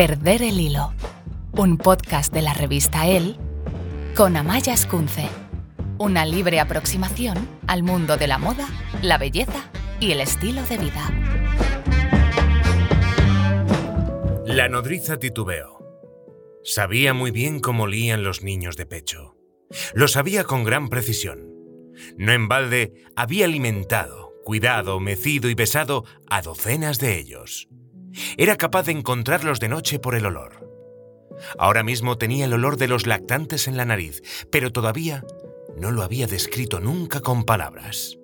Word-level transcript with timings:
Perder 0.00 0.40
el 0.40 0.58
hilo, 0.58 0.94
un 1.52 1.76
podcast 1.76 2.32
de 2.32 2.40
la 2.40 2.54
revista 2.54 3.06
El 3.06 3.36
con 4.16 4.34
Amaya 4.34 4.72
Escunce, 4.72 5.28
una 5.98 6.24
libre 6.24 6.58
aproximación 6.58 7.36
al 7.66 7.82
mundo 7.82 8.16
de 8.16 8.26
la 8.26 8.38
moda, 8.38 8.66
la 9.02 9.18
belleza 9.18 9.70
y 10.00 10.12
el 10.12 10.22
estilo 10.22 10.62
de 10.62 10.78
vida. 10.78 11.10
La 14.46 14.70
nodriza 14.70 15.18
titubeó. 15.18 15.84
Sabía 16.64 17.12
muy 17.12 17.30
bien 17.30 17.60
cómo 17.60 17.82
olían 17.82 18.22
los 18.22 18.42
niños 18.42 18.78
de 18.78 18.86
pecho. 18.86 19.36
Lo 19.92 20.08
sabía 20.08 20.44
con 20.44 20.64
gran 20.64 20.88
precisión. 20.88 21.52
No 22.16 22.32
en 22.32 22.48
balde 22.48 22.94
había 23.16 23.44
alimentado, 23.44 24.32
cuidado, 24.46 24.98
mecido 24.98 25.50
y 25.50 25.54
besado 25.54 26.06
a 26.26 26.40
docenas 26.40 26.98
de 27.00 27.18
ellos. 27.18 27.68
Era 28.36 28.56
capaz 28.56 28.84
de 28.84 28.92
encontrarlos 28.92 29.60
de 29.60 29.68
noche 29.68 29.98
por 29.98 30.14
el 30.14 30.26
olor. 30.26 30.68
Ahora 31.58 31.82
mismo 31.82 32.18
tenía 32.18 32.44
el 32.44 32.52
olor 32.52 32.76
de 32.76 32.88
los 32.88 33.06
lactantes 33.06 33.68
en 33.68 33.76
la 33.76 33.84
nariz, 33.84 34.22
pero 34.50 34.70
todavía 34.70 35.24
no 35.76 35.90
lo 35.90 36.02
había 36.02 36.26
descrito 36.26 36.80
nunca 36.80 37.20
con 37.20 37.44
palabras. 37.44 38.18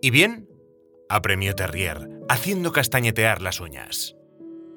¿Y 0.00 0.10
bien? 0.10 0.48
apremió 1.08 1.54
Terrier, 1.54 2.08
haciendo 2.28 2.72
castañetear 2.72 3.42
las 3.42 3.60
uñas. 3.60 4.16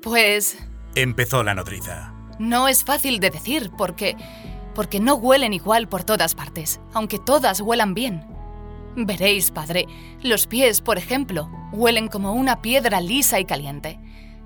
Pues... 0.02 0.58
Empezó 0.96 1.44
la 1.44 1.56
nodriza. 1.56 2.14
No 2.40 2.68
es 2.68 2.84
fácil 2.84 3.20
de 3.20 3.30
decir 3.30 3.72
porque... 3.78 4.16
porque 4.74 5.00
no 5.00 5.16
huelen 5.16 5.54
igual 5.54 5.88
por 5.88 6.04
todas 6.04 6.36
partes, 6.36 6.82
aunque 6.94 7.20
todas 7.20 7.62
huelan 7.62 7.94
bien. 7.94 8.26
Veréis, 8.98 9.52
padre, 9.52 9.88
los 10.22 10.48
pies, 10.48 10.82
por 10.82 10.98
ejemplo, 10.98 11.50
huelen 11.74 12.08
como 12.08 12.34
una 12.34 12.62
piedra 12.62 13.02
lisa 13.02 13.40
y 13.40 13.46
caliente. 13.46 14.00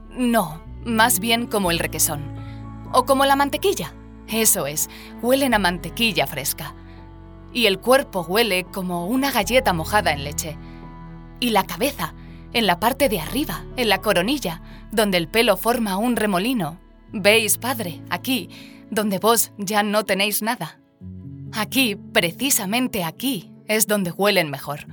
No, 0.10 0.62
más 0.86 1.20
bien 1.20 1.48
como 1.48 1.72
el 1.72 1.80
requesón. 1.80 2.22
O 2.94 3.06
como 3.06 3.26
la 3.26 3.36
mantequilla. 3.36 3.94
Eso 4.28 4.68
es, 4.68 4.90
huelen 5.22 5.54
a 5.54 5.60
mantequilla 5.60 6.28
fresca. 6.28 6.76
Y 7.54 7.66
el 7.66 7.80
cuerpo 7.80 8.22
huele 8.22 8.64
como 8.64 9.08
una 9.08 9.32
galleta 9.32 9.74
mojada 9.74 10.12
en 10.12 10.24
leche. 10.24 10.58
Y 11.40 11.50
la 11.50 11.64
cabeza, 11.64 12.14
en 12.54 12.68
la 12.68 12.80
parte 12.80 13.10
de 13.10 13.20
arriba, 13.20 13.66
en 13.76 13.90
la 13.90 14.02
coronilla, 14.02 14.62
donde 14.92 15.18
el 15.18 15.28
pelo 15.28 15.58
forma 15.58 15.98
un 15.98 16.16
remolino. 16.16 16.80
Veis, 17.12 17.58
padre, 17.58 18.02
aquí, 18.10 18.50
donde 18.92 19.20
vos 19.20 19.52
ya 19.58 19.84
no 19.84 20.06
tenéis 20.06 20.42
nada. 20.42 20.80
Aquí, 21.54 21.96
precisamente 21.96 23.04
aquí, 23.04 23.52
es 23.68 23.88
donde 23.88 24.12
huelen 24.12 24.50
mejor. 24.50 24.86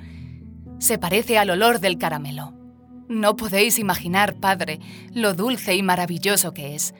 Se 0.78 0.98
parece 0.98 1.38
al 1.38 1.50
olor 1.50 1.80
del 1.80 1.98
caramelo. 1.98 2.54
No 3.08 3.36
podéis 3.36 3.78
imaginar, 3.78 4.34
Padre, 4.34 4.80
lo 5.12 5.34
dulce 5.34 5.74
y 5.74 5.82
maravilloso 5.82 6.52
que 6.52 6.74
es. 6.74 6.94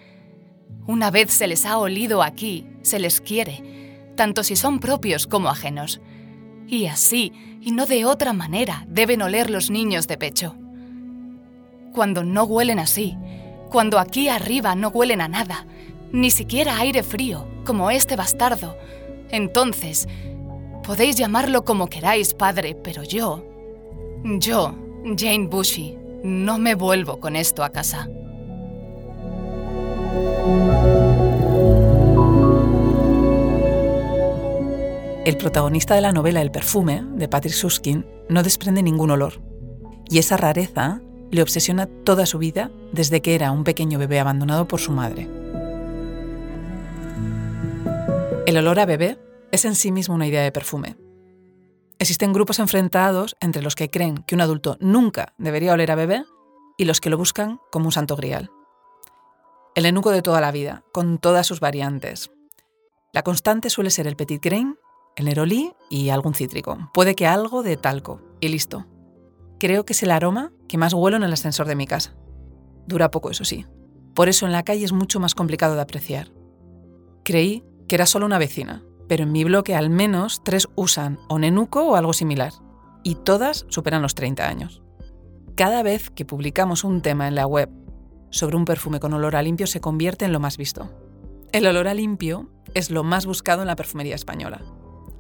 Una 0.87 1.11
vez 1.11 1.33
se 1.33 1.49
les 1.49 1.67
ha 1.67 1.79
olido 1.79 2.23
aquí, 2.23 2.67
se 2.83 3.01
les 3.01 3.21
quiere, 3.21 4.13
tanto 4.15 4.45
si 4.45 4.55
son 4.55 4.79
propios 4.79 5.27
como 5.27 5.49
ajenos. 5.49 6.01
Y 6.69 6.87
así, 6.87 7.33
y 7.61 7.73
no 7.73 7.87
de 7.87 8.05
otra 8.05 8.33
manera, 8.33 8.85
deben 8.89 9.23
oler 9.23 9.51
los 9.51 9.69
niños 9.69 10.07
de 10.07 10.17
pecho. 10.17 10.55
Cuando 11.93 12.23
no 12.23 12.45
huelen 12.45 12.79
así, 12.79 13.17
cuando 13.71 13.99
aquí 13.99 14.29
arriba 14.29 14.77
no 14.77 14.89
huelen 14.89 15.21
a 15.21 15.29
nada, 15.29 15.67
ni 16.13 16.31
siquiera 16.31 16.79
aire 16.79 17.03
frío, 17.03 17.49
como 17.65 17.91
este 17.91 18.15
bastardo, 18.15 18.77
entonces, 19.31 20.07
podéis 20.85 21.17
llamarlo 21.17 21.65
como 21.65 21.89
queráis, 21.89 22.33
padre, 22.33 22.77
pero 22.77 23.03
yo, 23.03 23.45
yo, 24.39 24.86
Jane 25.15 25.47
Bushy, 25.47 25.97
no 26.25 26.59
me 26.59 26.75
vuelvo 26.75 27.21
con 27.21 27.37
esto 27.37 27.63
a 27.63 27.71
casa. 27.71 28.09
El 35.25 35.37
protagonista 35.37 35.95
de 35.95 36.01
la 36.01 36.13
novela 36.13 36.43
El 36.43 36.51
perfume, 36.51 37.05
de 37.15 37.29
Patrick 37.29 37.55
Suskin, 37.55 38.05
no 38.29 38.43
desprende 38.43 38.83
ningún 38.83 39.11
olor. 39.11 39.41
Y 40.11 40.19
esa 40.19 40.37
rareza 40.37 41.01
le 41.31 41.43
obsesiona 41.43 41.87
toda 41.87 42.27
su 42.27 42.39
vida 42.39 42.73
desde 42.93 43.23
que 43.23 43.37
era 43.37 43.53
un 43.53 43.63
pequeño 43.63 44.01
bebé 44.01 44.19
abandonado 44.19 44.67
por 44.67 44.81
su 44.81 44.91
madre. 44.91 45.29
El 48.47 48.57
olor 48.57 48.81
a 48.81 48.87
bebé 48.87 49.19
es 49.53 49.65
en 49.65 49.77
sí 49.77 49.93
mismo 49.93 50.17
una 50.17 50.27
idea 50.27 50.43
de 50.43 50.53
perfume, 50.53 50.97
Existen 51.99 52.33
grupos 52.33 52.59
enfrentados 52.59 53.37
entre 53.41 53.63
los 53.63 53.75
que 53.75 53.91
creen 53.91 54.19
que 54.19 54.35
un 54.35 54.43
adulto 54.43 54.77
nunca 54.81 55.35
debería 55.39 55.73
oler 55.73 55.91
a 55.91 55.95
bebé 55.95 56.25
y 56.77 56.85
los 56.85 57.01
que 57.01 57.09
lo 57.09 57.17
buscan 57.17 57.59
como 57.73 57.87
un 57.87 57.93
santo 57.93 58.17
grial. 58.17 58.51
El 59.75 59.87
enuco 59.87 60.11
de 60.11 60.23
toda 60.23 60.41
la 60.41 60.53
vida, 60.53 60.85
con 60.93 61.19
todas 61.19 61.47
sus 61.47 61.61
variantes. 61.61 62.31
La 63.13 63.23
constante 63.23 63.71
suele 63.71 63.91
ser 63.91 64.07
el 64.07 64.17
petit 64.17 64.43
grain, 64.43 64.77
el 65.17 65.25
nerolí 65.25 65.73
y 65.89 66.11
algún 66.11 66.35
cítrico. 66.35 66.91
Puede 66.93 67.15
que 67.15 67.27
algo 67.27 67.63
de 67.63 67.79
talco. 67.79 68.21
Y 68.41 68.49
listo. 68.49 68.87
Creo 69.59 69.87
que 69.87 69.95
es 69.95 70.03
el 70.03 70.11
aroma 70.11 70.53
que 70.69 70.77
más 70.77 70.93
huelo 70.93 71.17
en 71.17 71.23
el 71.23 71.33
ascensor 71.33 71.67
de 71.67 71.77
mi 71.77 71.87
casa. 71.87 72.15
Dura 72.87 73.11
poco, 73.11 73.31
eso 73.31 73.45
sí. 73.47 73.65
Por 74.15 74.29
eso 74.29 74.45
en 74.45 74.53
la 74.53 74.63
calle 74.63 74.85
es 74.85 74.93
mucho 74.93 75.19
más 75.19 75.35
complicado 75.35 75.75
de 75.75 75.81
apreciar. 75.81 76.31
Creí 77.25 77.65
que 77.89 77.95
era 77.95 78.05
solo 78.05 78.27
una 78.27 78.39
vecina, 78.39 78.83
pero 79.09 79.25
en 79.25 79.33
mi 79.33 79.45
bloque 79.45 79.75
al 79.75 79.91
menos 79.91 80.43
tres 80.45 80.69
usan 80.75 81.19
o 81.29 81.39
nenuco 81.39 81.85
o 81.85 81.97
algo 81.97 82.13
similar, 82.13 82.53
y 83.03 83.15
todas 83.15 83.67
superan 83.69 84.03
los 84.03 84.15
30 84.15 84.49
años. 84.49 84.83
Cada 85.55 85.83
vez 85.83 86.11
que 86.11 86.25
publicamos 86.25 86.85
un 86.85 87.03
tema 87.03 87.29
en 87.29 87.35
la 87.35 87.47
web 87.47 87.71
sobre 88.31 88.57
un 88.57 88.65
perfume 88.65 89.01
con 89.01 89.15
olor 89.15 89.37
a 89.37 89.43
limpio 89.43 89.67
se 89.67 89.81
convierte 89.81 90.25
en 90.25 90.33
lo 90.33 90.41
más 90.41 90.57
visto. 90.57 90.91
El 91.53 91.67
olor 91.67 91.89
a 91.89 91.95
limpio 91.95 92.51
es 92.75 92.91
lo 92.91 93.05
más 93.05 93.25
buscado 93.25 93.63
en 93.63 93.69
la 93.69 93.77
perfumería 93.77 94.15
española. 94.15 94.63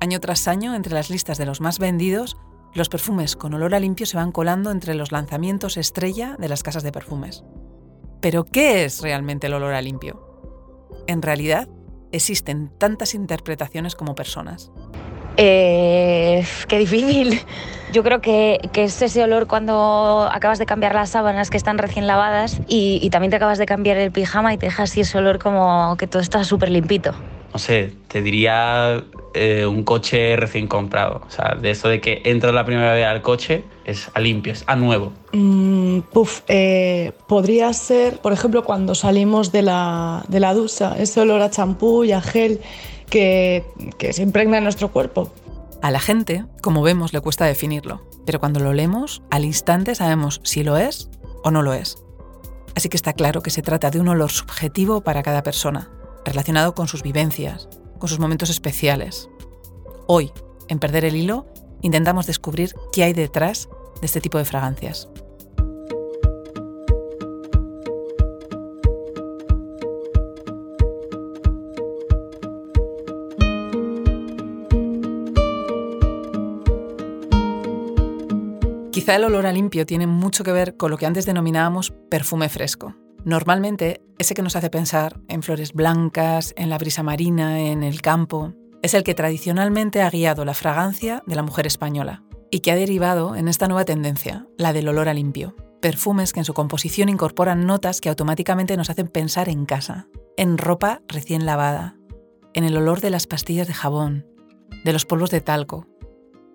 Año 0.00 0.20
tras 0.20 0.48
año, 0.48 0.74
entre 0.74 0.92
las 0.92 1.08
listas 1.08 1.38
de 1.38 1.46
los 1.46 1.60
más 1.60 1.78
vendidos, 1.78 2.36
los 2.74 2.90
perfumes 2.90 3.36
con 3.36 3.54
olor 3.54 3.74
a 3.74 3.80
limpio 3.80 4.04
se 4.04 4.18
van 4.18 4.32
colando 4.32 4.70
entre 4.70 4.94
los 4.94 5.12
lanzamientos 5.12 5.78
estrella 5.78 6.36
de 6.38 6.48
las 6.48 6.62
casas 6.62 6.82
de 6.82 6.92
perfumes. 6.92 7.44
Pero, 8.20 8.44
¿qué 8.44 8.84
es 8.84 9.00
realmente 9.00 9.46
el 9.46 9.54
olor 9.54 9.72
a 9.72 9.80
limpio? 9.80 10.20
En 11.06 11.22
realidad, 11.22 11.68
existen 12.12 12.70
tantas 12.78 13.14
interpretaciones 13.14 13.94
como 13.94 14.14
personas. 14.14 14.70
Eh, 15.36 16.44
qué 16.68 16.78
difícil. 16.78 17.40
Yo 17.92 18.02
creo 18.02 18.20
que, 18.20 18.58
es 18.74 19.02
ese 19.02 19.22
olor 19.22 19.46
cuando 19.46 20.28
acabas 20.30 20.58
de 20.58 20.66
cambiar 20.66 20.94
las 20.94 21.10
sábanas 21.10 21.50
que 21.50 21.56
están 21.56 21.78
recién 21.78 22.06
lavadas 22.06 22.60
y, 22.66 22.98
y 23.02 23.10
también 23.10 23.30
te 23.30 23.36
acabas 23.36 23.58
de 23.58 23.66
cambiar 23.66 23.96
el 23.96 24.10
pijama 24.10 24.52
y 24.54 24.58
te 24.58 24.66
dejas 24.66 24.90
así 24.90 25.02
ese 25.02 25.18
olor 25.18 25.38
como 25.38 25.96
que 25.96 26.06
todo 26.06 26.20
está 26.20 26.42
súper 26.44 26.70
limpito. 26.70 27.14
No 27.52 27.58
sé, 27.58 27.92
te 28.08 28.22
diría 28.22 29.04
eh, 29.34 29.66
un 29.66 29.84
coche 29.84 30.36
recién 30.36 30.66
comprado. 30.66 31.22
O 31.26 31.30
sea, 31.30 31.54
de 31.54 31.70
eso 31.70 31.88
de 31.88 32.00
que 32.00 32.22
entras 32.24 32.54
la 32.54 32.64
primera 32.64 32.92
vez 32.92 33.06
al 33.06 33.22
coche, 33.22 33.64
es 33.84 34.10
a 34.14 34.20
limpio, 34.20 34.52
es 34.52 34.64
a 34.66 34.76
nuevo. 34.76 35.12
Mm, 35.32 36.00
puf, 36.12 36.40
eh, 36.48 37.12
podría 37.28 37.72
ser, 37.72 38.18
por 38.18 38.32
ejemplo, 38.32 38.64
cuando 38.64 38.94
salimos 38.94 39.52
de 39.52 39.62
la, 39.62 40.24
de 40.28 40.40
la 40.40 40.54
ducha, 40.54 40.96
ese 40.98 41.20
olor 41.20 41.42
a 41.42 41.50
champú 41.50 42.04
y 42.04 42.12
a 42.12 42.20
gel 42.20 42.60
que, 43.10 43.64
que 43.98 44.12
se 44.12 44.22
impregna 44.22 44.58
en 44.58 44.64
nuestro 44.64 44.90
cuerpo. 44.90 45.32
A 45.82 45.90
la 45.90 46.00
gente, 46.00 46.44
como 46.62 46.82
vemos, 46.82 47.12
le 47.12 47.20
cuesta 47.20 47.44
definirlo, 47.44 48.02
pero 48.24 48.40
cuando 48.40 48.60
lo 48.60 48.72
leemos, 48.72 49.22
al 49.30 49.44
instante 49.44 49.94
sabemos 49.94 50.40
si 50.42 50.64
lo 50.64 50.76
es 50.76 51.10
o 51.44 51.50
no 51.50 51.62
lo 51.62 51.74
es. 51.74 51.98
Así 52.74 52.88
que 52.88 52.96
está 52.96 53.12
claro 53.12 53.42
que 53.42 53.50
se 53.50 53.62
trata 53.62 53.90
de 53.90 54.00
un 54.00 54.08
olor 54.08 54.30
subjetivo 54.30 55.00
para 55.00 55.22
cada 55.22 55.42
persona, 55.42 55.88
relacionado 56.26 56.74
con 56.74 56.88
sus 56.88 57.02
vivencias, 57.02 57.68
con 57.98 58.08
sus 58.08 58.18
momentos 58.18 58.50
especiales. 58.50 59.30
Hoy, 60.06 60.32
en 60.68 60.78
Perder 60.78 61.04
el 61.04 61.16
Hilo, 61.16 61.46
intentamos 61.82 62.26
descubrir 62.26 62.74
qué 62.92 63.04
hay 63.04 63.12
detrás 63.12 63.68
de 64.00 64.06
este 64.06 64.20
tipo 64.20 64.36
de 64.36 64.44
fragancias. 64.44 65.08
Quizá 78.90 79.14
el 79.14 79.24
olor 79.24 79.46
a 79.46 79.52
limpio 79.52 79.86
tiene 79.86 80.08
mucho 80.08 80.42
que 80.42 80.50
ver 80.50 80.76
con 80.76 80.90
lo 80.90 80.98
que 80.98 81.06
antes 81.06 81.26
denominábamos 81.26 81.92
perfume 82.10 82.48
fresco. 82.48 82.96
Normalmente, 83.26 84.02
ese 84.20 84.34
que 84.34 84.42
nos 84.42 84.54
hace 84.54 84.70
pensar 84.70 85.18
en 85.26 85.42
flores 85.42 85.72
blancas, 85.72 86.54
en 86.56 86.70
la 86.70 86.78
brisa 86.78 87.02
marina, 87.02 87.58
en 87.58 87.82
el 87.82 88.00
campo, 88.00 88.52
es 88.82 88.94
el 88.94 89.02
que 89.02 89.16
tradicionalmente 89.16 90.00
ha 90.00 90.10
guiado 90.10 90.44
la 90.44 90.54
fragancia 90.54 91.24
de 91.26 91.34
la 91.34 91.42
mujer 91.42 91.66
española 91.66 92.22
y 92.52 92.60
que 92.60 92.70
ha 92.70 92.76
derivado 92.76 93.34
en 93.34 93.48
esta 93.48 93.66
nueva 93.66 93.84
tendencia, 93.84 94.46
la 94.56 94.72
del 94.72 94.86
olor 94.86 95.08
a 95.08 95.14
limpio. 95.14 95.56
Perfumes 95.82 96.32
que 96.32 96.38
en 96.38 96.44
su 96.44 96.54
composición 96.54 97.08
incorporan 97.08 97.66
notas 97.66 98.00
que 98.00 98.10
automáticamente 98.10 98.76
nos 98.76 98.90
hacen 98.90 99.08
pensar 99.08 99.48
en 99.48 99.66
casa, 99.66 100.06
en 100.36 100.56
ropa 100.56 101.02
recién 101.08 101.46
lavada, 101.46 101.96
en 102.54 102.62
el 102.62 102.76
olor 102.76 103.00
de 103.00 103.10
las 103.10 103.26
pastillas 103.26 103.66
de 103.66 103.74
jabón, 103.74 104.24
de 104.84 104.92
los 104.92 105.04
polvos 105.04 105.32
de 105.32 105.40
talco. 105.40 105.88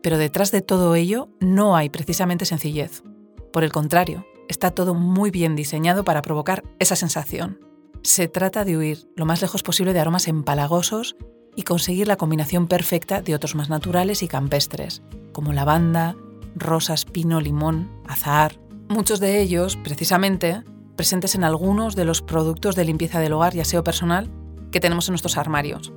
Pero 0.02 0.18
detrás 0.18 0.52
de 0.52 0.62
todo 0.62 0.96
ello 0.96 1.28
no 1.42 1.76
hay 1.76 1.90
precisamente 1.90 2.46
sencillez. 2.46 3.04
Por 3.52 3.66
el 3.66 3.74
contrario, 3.74 4.26
está 4.52 4.72
todo 4.72 4.94
muy 4.94 5.32
bien 5.32 5.56
diseñado 5.56 6.04
para 6.04 6.22
provocar 6.22 6.64
esa 6.78 6.96
sensación. 6.96 7.60
Se 8.04 8.28
trata 8.28 8.66
de 8.66 8.78
huir 8.78 9.10
lo 9.16 9.26
más 9.26 9.42
lejos 9.42 9.64
posible 9.64 9.94
de 9.94 10.00
aromas 10.00 10.28
empalagosos 10.28 11.16
y 11.56 11.64
conseguir 11.64 12.08
la 12.08 12.18
combinación 12.18 12.68
perfecta 12.68 13.22
de 13.22 13.34
otros 13.34 13.56
más 13.56 13.70
naturales 13.70 14.24
y 14.24 14.28
campestres, 14.28 15.02
como 15.32 15.54
lavanda, 15.54 16.16
rosas, 16.56 17.06
pino, 17.06 17.42
limón, 17.42 17.90
azahar. 18.08 18.60
Muchos 18.90 19.20
de 19.20 19.42
ellos, 19.42 19.78
precisamente, 19.78 20.64
presentes 20.96 21.36
en 21.36 21.44
algunos 21.44 21.96
de 21.96 22.06
los 22.06 22.22
productos 22.22 22.76
de 22.76 22.86
limpieza 22.86 23.20
del 23.20 23.34
hogar 23.34 23.56
y 23.56 23.62
aseo 23.62 23.84
personal 23.84 24.30
que 24.72 24.80
tenemos 24.80 25.08
en 25.08 25.14
nuestros 25.14 25.38
armarios. 25.38 25.94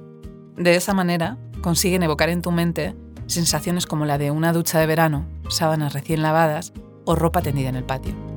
De 0.57 0.77
esa 0.77 0.95
manera, 0.95 1.39
consiguen 1.61 2.05
evocar 2.05 2.29
en 2.29 2.43
tu 2.43 2.53
mente 2.53 2.95
sensaciones 3.27 3.87
como 3.87 4.05
la 4.05 4.19
de 4.19 4.31
una 4.31 4.53
ducha 4.53 4.79
de 4.79 4.87
verano, 4.87 5.27
sábanas 5.49 5.93
recién 5.93 6.23
lavadas 6.23 6.73
o 7.05 7.15
ropa 7.15 7.43
tendida 7.43 7.69
en 7.69 7.77
el 7.77 7.85
patio. 7.85 8.34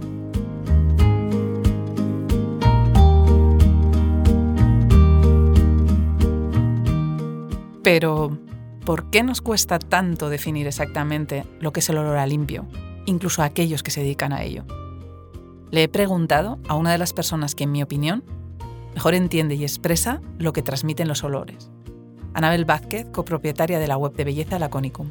Pero, 7.89 8.37
¿por 8.85 9.09
qué 9.11 9.23
nos 9.23 9.39
cuesta 9.39 9.79
tanto 9.79 10.27
definir 10.27 10.67
exactamente 10.67 11.45
lo 11.61 11.71
que 11.71 11.79
es 11.79 11.87
el 11.87 11.97
olor 11.97 12.17
a 12.17 12.27
limpio, 12.27 12.65
incluso 13.05 13.41
a 13.41 13.45
aquellos 13.45 13.81
que 13.81 13.91
se 13.91 14.01
dedican 14.01 14.33
a 14.33 14.43
ello? 14.43 14.65
Le 15.71 15.83
he 15.83 15.87
preguntado 15.87 16.59
a 16.67 16.75
una 16.75 16.91
de 16.91 16.97
las 16.97 17.13
personas 17.13 17.55
que, 17.55 17.63
en 17.63 17.71
mi 17.71 17.81
opinión, 17.81 18.25
mejor 18.93 19.15
entiende 19.15 19.55
y 19.55 19.63
expresa 19.63 20.19
lo 20.37 20.51
que 20.51 20.63
transmiten 20.63 21.07
los 21.07 21.23
olores. 21.23 21.71
Anabel 22.33 22.65
Vázquez, 22.65 23.07
copropietaria 23.13 23.79
de 23.79 23.87
la 23.87 23.95
web 23.95 24.11
de 24.15 24.25
belleza 24.25 24.59
Laconicum. 24.59 25.09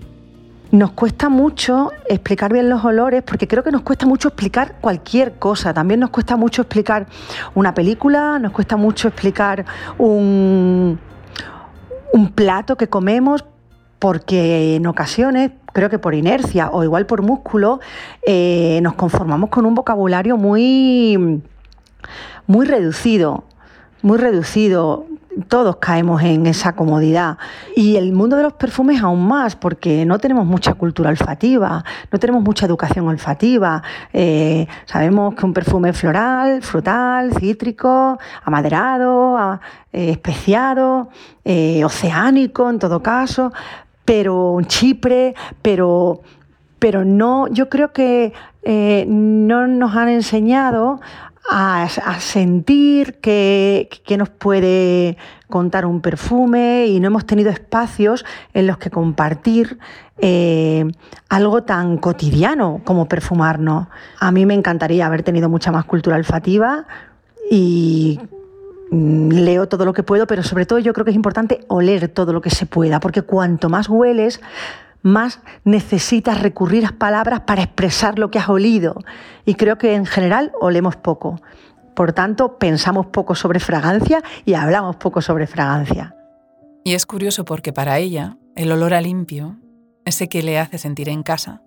Nos 0.71 0.91
cuesta 0.91 1.31
mucho 1.31 1.93
explicar 2.11 2.53
bien 2.53 2.69
los 2.69 2.85
olores 2.85 3.23
porque 3.23 3.49
creo 3.49 3.65
que 3.65 3.71
nos 3.71 3.81
cuesta 3.81 4.05
mucho 4.05 4.29
explicar 4.29 4.77
cualquier 4.83 5.39
cosa. 5.39 5.73
También 5.73 6.01
nos 6.01 6.11
cuesta 6.11 6.37
mucho 6.37 6.61
explicar 6.61 7.07
una 7.55 7.73
película, 7.73 8.39
nos 8.39 8.53
cuesta 8.53 8.77
mucho 8.77 9.09
explicar 9.09 9.65
un, 9.97 10.99
un 12.17 12.33
plato 12.33 12.77
que 12.77 12.89
comemos 12.89 13.45
porque 13.99 14.77
en 14.77 14.87
ocasiones, 14.87 15.53
creo 15.73 15.91
que 15.91 15.99
por 15.99 16.15
inercia 16.15 16.71
o 16.71 16.83
igual 16.83 17.07
por 17.07 17.23
músculo, 17.23 17.81
eh, 18.27 18.81
nos 18.83 18.95
conformamos 18.95 19.51
con 19.51 19.67
un 19.67 19.75
vocabulario 19.75 20.37
muy, 20.37 21.43
muy 22.47 22.67
reducido, 22.67 23.45
muy 24.03 24.19
reducido 24.19 25.07
todos 25.49 25.77
caemos 25.77 26.23
en 26.23 26.47
esa 26.47 26.75
comodidad. 26.75 27.39
Y 27.75 27.97
el 27.97 28.13
mundo 28.13 28.37
de 28.37 28.43
los 28.43 28.55
perfumes 28.55 29.03
aún 29.03 29.27
más, 29.27 29.57
porque 29.57 30.05
no 30.05 30.19
tenemos 30.19 30.47
mucha 30.47 30.75
cultura 30.75 31.11
olfativa, 31.11 31.85
no 32.11 32.19
tenemos 32.19 32.43
mucha 32.43 32.67
educación 32.67 33.07
olfativa. 33.09 33.83
Eh, 34.13 34.67
sabemos 34.87 35.35
que 35.35 35.45
un 35.45 35.53
perfume 35.53 35.93
floral, 35.93 36.63
frutal, 36.63 37.33
cítrico, 37.35 38.19
amaderado, 38.45 39.61
eh, 39.93 40.11
especiado, 40.11 41.11
eh, 41.45 41.85
oceánico 41.85 42.71
en 42.71 42.79
todo 42.79 43.03
caso, 43.03 43.53
pero 44.05 44.53
un 44.53 44.67
chipre, 44.67 45.35
pero 45.63 46.23
pero 46.79 47.07
no, 47.07 47.49
yo 47.49 47.71
creo 47.71 47.93
que 47.93 48.35
no 49.09 49.67
nos 49.67 49.97
han 49.97 50.09
enseñado 50.09 51.01
a, 51.49 51.89
sentir 52.21 53.19
qué, 53.21 53.89
nos 54.19 54.31
puede 54.31 55.17
contar 55.49 55.87
un 55.87 56.01
perfume 56.01 56.87
y 56.87 57.01
no 57.01 57.07
hemos 57.09 57.27
tenido 57.27 57.51
espacios 57.51 58.25
en 58.53 58.67
los 58.67 58.79
que 58.79 58.91
compartir 58.91 59.79
eh, 60.19 60.85
algo 61.29 61.63
tan 61.63 61.99
cotidiano 61.99 62.81
como 62.85 63.07
perfumarnos. 63.07 63.89
A 64.19 64.33
mí 64.33 64.47
me 64.47 64.55
encantaría 64.55 65.07
haber 65.07 65.23
tenido 65.23 65.49
mucha 65.49 65.71
más 65.71 65.85
cultura 65.85 66.17
olfativa 66.17 66.87
y 67.51 68.19
mm, 68.91 69.31
leo 69.31 69.69
todo 69.69 69.85
lo 69.85 69.93
que 69.93 70.03
puedo, 70.03 70.27
pero 70.27 70.43
sobre 70.43 70.67
todo 70.67 70.79
yo 70.79 70.93
creo 70.93 71.05
que 71.05 71.11
es 71.11 71.17
importante 71.17 71.61
oler 71.69 72.09
todo 72.09 72.33
lo 72.33 72.41
que 72.41 72.51
se 72.51 72.67
pueda, 72.67 72.99
porque 73.01 73.23
cuanto 73.23 73.69
más 73.69 73.89
hueles, 73.89 74.41
más 75.07 75.41
necesitas 75.65 76.41
recurrir 76.41 76.85
a 76.85 76.99
palabras 76.99 77.41
para 77.41 77.63
expresar 77.63 78.19
lo 78.19 78.31
que 78.31 78.41
has 78.41 78.49
olido. 78.49 78.97
Y 79.45 79.55
creo 79.55 79.79
que 79.79 79.95
en 79.95 80.05
general 80.05 80.53
olemos 80.61 80.97
poco. 80.97 81.41
Por 81.95 82.13
tanto, 82.13 82.59
pensamos 82.59 83.07
poco 83.07 83.35
sobre 83.35 83.61
fragancia 83.61 84.23
y 84.45 84.55
hablamos 84.55 84.97
poco 84.97 85.23
sobre 85.23 85.47
fragancia. 85.47 86.15
Y 86.85 86.95
es 86.95 87.07
curioso 87.07 87.45
porque 87.45 87.73
para 87.73 87.99
ella, 87.99 88.37
el 88.57 88.71
olor 88.73 88.95
a 88.95 89.01
limpio, 89.01 89.57
ese 90.05 90.29
que 90.29 90.43
le 90.43 90.59
hace 90.59 90.77
sentir 90.77 91.09
en 91.09 91.23
casa, 91.23 91.63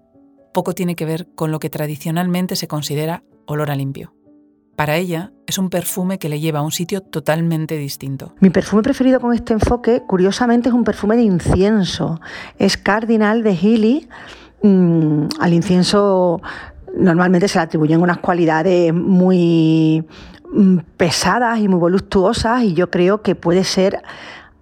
poco 0.54 0.74
tiene 0.74 0.96
que 0.96 1.06
ver 1.06 1.28
con 1.34 1.52
lo 1.52 1.60
que 1.60 1.70
tradicionalmente 1.70 2.56
se 2.56 2.68
considera 2.68 3.24
olor 3.46 3.72
a 3.72 3.76
limpio. 3.76 4.14
Para 4.80 4.96
ella 4.96 5.34
es 5.46 5.58
un 5.58 5.70
perfume 5.70 6.20
que 6.20 6.30
le 6.30 6.40
lleva 6.40 6.60
a 6.60 6.62
un 6.62 6.72
sitio 6.72 7.02
totalmente 7.02 7.76
distinto. 7.76 8.32
Mi 8.40 8.50
perfume 8.50 8.82
preferido 8.82 9.20
con 9.20 9.34
este 9.34 9.52
enfoque, 9.52 10.04
curiosamente, 10.08 10.70
es 10.70 10.74
un 10.74 10.86
perfume 10.86 11.18
de 11.18 11.24
incienso. 11.24 12.22
Es 12.58 12.78
Cardinal 12.78 13.44
de 13.44 13.58
Healy. 13.58 14.08
Mm, 14.64 15.24
al 15.38 15.52
incienso 15.54 16.42
normalmente 16.96 17.50
se 17.50 17.60
le 17.60 17.64
atribuyen 17.64 18.02
unas 18.02 18.20
cualidades 18.20 18.94
muy 18.94 20.08
mm, 20.54 20.78
pesadas 20.96 21.60
y 21.60 21.68
muy 21.68 21.80
voluptuosas 21.82 22.64
y 22.64 22.74
yo 22.74 22.90
creo 22.90 23.22
que 23.22 23.36
puede 23.36 23.66
ser 23.66 24.02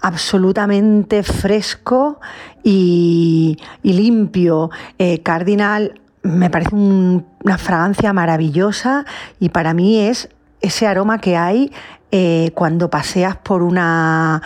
absolutamente 0.01 1.21
fresco 1.21 2.19
y, 2.63 3.59
limpio. 3.83 4.71
Eh, 4.97 5.21
Cardinal 5.21 6.01
me 6.27 6.49
parece 6.49 6.75
una 6.75 7.57
fragancia 7.57 8.13
maravillosa 8.13 9.05
y 9.39 9.49
para 9.49 9.73
mí 9.73 9.99
es 9.99 10.29
ese 10.61 10.87
aroma 10.87 11.19
que 11.19 11.37
hay 11.37 11.71
eh, 12.11 12.51
cuando 12.53 12.89
paseas 12.89 13.37
por 13.37 13.63
una 13.63 14.41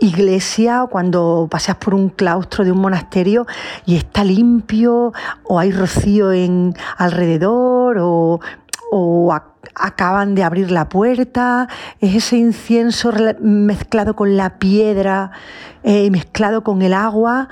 iglesia 0.00 0.82
o 0.82 0.88
cuando 0.88 1.48
paseas 1.50 1.78
por 1.78 1.94
un 1.94 2.10
claustro 2.10 2.64
de 2.64 2.72
un 2.72 2.78
monasterio 2.78 3.46
y 3.86 3.96
está 3.96 4.24
limpio 4.24 5.12
o 5.44 5.58
hay 5.58 5.72
rocío 5.72 6.32
en 6.32 6.74
alrededor 6.96 7.98
o, 8.00 8.40
acaban 9.74 10.36
de 10.36 10.44
abrir 10.44 10.70
la 10.70 10.88
puerta, 10.88 11.66
es 12.00 12.14
ese 12.14 12.36
incienso 12.36 13.12
mezclado 13.40 14.14
con 14.14 14.36
la 14.36 14.58
piedra, 14.60 15.32
eh, 15.82 16.12
mezclado 16.12 16.62
con 16.62 16.80
el 16.80 16.94
agua 16.94 17.48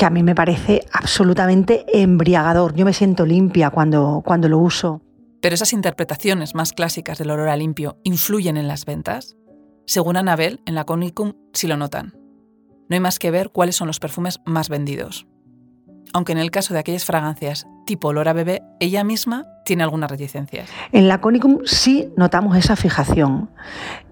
que 0.00 0.06
a 0.06 0.10
mí 0.10 0.22
me 0.22 0.34
parece 0.34 0.86
absolutamente 0.94 1.84
embriagador. 1.92 2.74
Yo 2.74 2.86
me 2.86 2.94
siento 2.94 3.26
limpia 3.26 3.68
cuando, 3.68 4.22
cuando 4.24 4.48
lo 4.48 4.56
uso. 4.56 5.02
Pero 5.42 5.54
esas 5.54 5.74
interpretaciones 5.74 6.54
más 6.54 6.72
clásicas 6.72 7.18
del 7.18 7.30
olor 7.30 7.50
a 7.50 7.56
limpio 7.58 7.98
influyen 8.02 8.56
en 8.56 8.66
las 8.66 8.86
ventas. 8.86 9.36
Según 9.84 10.16
Anabel, 10.16 10.62
en 10.64 10.74
la 10.74 10.84
Conicum 10.84 11.34
sí 11.52 11.66
lo 11.66 11.76
notan. 11.76 12.14
No 12.88 12.94
hay 12.94 13.00
más 13.00 13.18
que 13.18 13.30
ver 13.30 13.50
cuáles 13.50 13.76
son 13.76 13.88
los 13.88 14.00
perfumes 14.00 14.40
más 14.46 14.70
vendidos. 14.70 15.26
Aunque 16.14 16.32
en 16.32 16.38
el 16.38 16.50
caso 16.50 16.72
de 16.72 16.80
aquellas 16.80 17.04
fragancias 17.04 17.66
tipo 17.84 18.08
olor 18.08 18.30
a 18.30 18.32
bebé, 18.32 18.62
ella 18.80 19.04
misma 19.04 19.44
tiene 19.66 19.82
algunas 19.82 20.10
reticencias. 20.10 20.70
En 20.92 21.08
la 21.08 21.20
Conicum 21.20 21.58
sí 21.66 22.08
notamos 22.16 22.56
esa 22.56 22.74
fijación. 22.74 23.50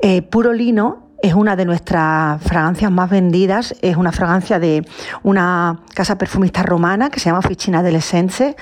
Eh, 0.02 0.20
puro 0.20 0.52
lino 0.52 1.07
es 1.22 1.34
una 1.34 1.56
de 1.56 1.64
nuestras 1.64 2.42
fragancias 2.42 2.90
más 2.90 3.10
vendidas, 3.10 3.74
es 3.82 3.96
una 3.96 4.12
fragancia 4.12 4.58
de 4.58 4.86
una 5.22 5.80
casa 5.94 6.16
perfumista 6.16 6.62
romana 6.62 7.10
que 7.10 7.20
se 7.20 7.26
llama 7.26 7.42
Ficina 7.42 7.82
del 7.82 7.96
Essence 7.96 8.56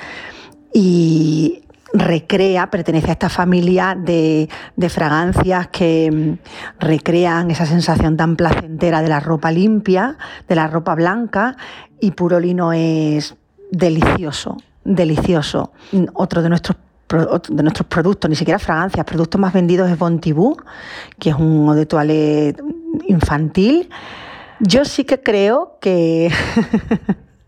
y 0.73 1.63
recrea, 1.93 2.71
pertenece 2.71 3.09
a 3.09 3.13
esta 3.13 3.29
familia 3.29 3.97
de, 3.99 4.49
fragancias 4.89 5.69
que 5.69 6.11
mm, 6.11 6.85
recrean 6.85 7.51
esa 7.51 7.67
sensación 7.67 8.17
tan 8.17 8.37
placentera 8.37 9.03
de 9.03 9.09
la 9.09 9.21
ropa 9.21 9.51
limpia, 9.51 10.17
de 10.49 10.55
la 10.55 10.67
ropa 10.67 10.95
blanca 10.95 11.57
y 12.01 12.13
puro 12.13 12.41
lino 12.41 12.73
es 12.73 13.35
delicioso, 13.71 14.57
delicioso. 14.85 15.73
Otro 16.15 16.43
de 16.43 16.49
nuestros 16.49 16.77
de 17.09 17.63
nuestros 17.63 17.87
productos, 17.87 18.29
ni 18.29 18.37
siquiera 18.37 18.59
fragancias, 18.59 19.05
productos 19.05 19.41
más 19.41 19.53
vendidos 19.53 19.91
es 19.91 19.99
Bontibú, 19.99 20.57
que 21.19 21.31
es 21.31 21.37
un 21.37 21.75
de 21.75 21.87
toilette 21.87 22.61
infantil. 23.07 23.89
Yo 24.61 24.85
sí 24.85 25.05
que 25.05 25.23
creo 25.23 25.79
que, 25.81 26.33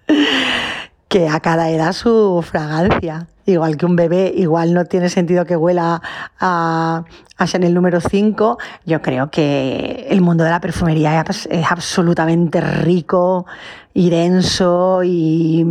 que 1.08 1.28
a 1.28 1.40
cada 1.40 1.70
edad 1.70 1.92
su 1.92 2.44
fragancia. 2.46 3.26
Igual 3.46 3.78
que 3.78 3.86
un 3.86 3.96
bebé, 3.96 4.30
igual 4.36 4.74
no 4.74 4.84
tiene 4.84 5.08
sentido 5.08 5.46
que 5.46 5.56
huela 5.56 6.02
a, 6.38 7.04
a 7.38 7.46
Chanel 7.46 7.72
número 7.72 7.98
5. 7.98 8.58
Yo 8.84 9.00
creo 9.00 9.30
que 9.30 10.06
el 10.10 10.20
mundo 10.20 10.44
de 10.44 10.50
la 10.50 10.60
perfumería 10.60 11.24
es, 11.26 11.48
es 11.50 11.66
absolutamente 11.70 12.60
rico 12.60 13.46
y 13.94 14.10
denso 14.10 15.00
y, 15.02 15.66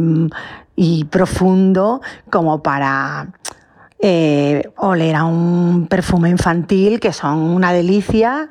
y 0.75 1.05
profundo 1.05 2.01
como 2.31 2.63
para 2.63 3.27
eh, 3.99 4.69
oler 4.77 5.15
a 5.15 5.25
un 5.25 5.87
perfume 5.87 6.29
infantil 6.29 6.99
que 6.99 7.13
son 7.13 7.39
una 7.39 7.73
delicia, 7.73 8.47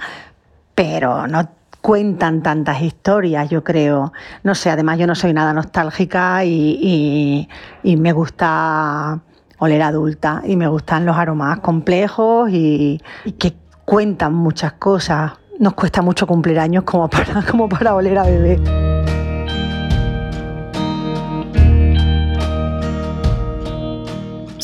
pero 0.74 1.26
no 1.26 1.48
cuentan 1.80 2.42
tantas 2.42 2.82
historias, 2.82 3.48
yo 3.48 3.62
creo. 3.62 4.12
No 4.42 4.56
sé, 4.56 4.70
además 4.70 4.98
yo 4.98 5.06
no 5.06 5.14
soy 5.14 5.32
nada 5.32 5.52
nostálgica 5.52 6.44
y, 6.44 7.48
me 7.84 8.12
gusta 8.12 9.20
oler 9.58 9.82
adulta 9.82 10.42
y 10.44 10.56
me 10.56 10.66
gustan 10.66 11.06
los 11.06 11.16
aromas 11.16 11.60
complejos 11.60 12.50
y, 12.50 13.00
que 13.38 13.54
cuentan 13.84 14.34
muchas 14.34 14.72
cosas. 14.72 15.34
Nos 15.60 15.74
cuesta 15.74 16.02
mucho 16.02 16.26
cumplir 16.26 16.58
años 16.58 16.82
como 16.82 17.08
para, 17.08 17.42
como 17.50 17.68
para 17.68 17.94
oler 17.94 18.18
a 18.18 18.24
bebé. 18.24 19.05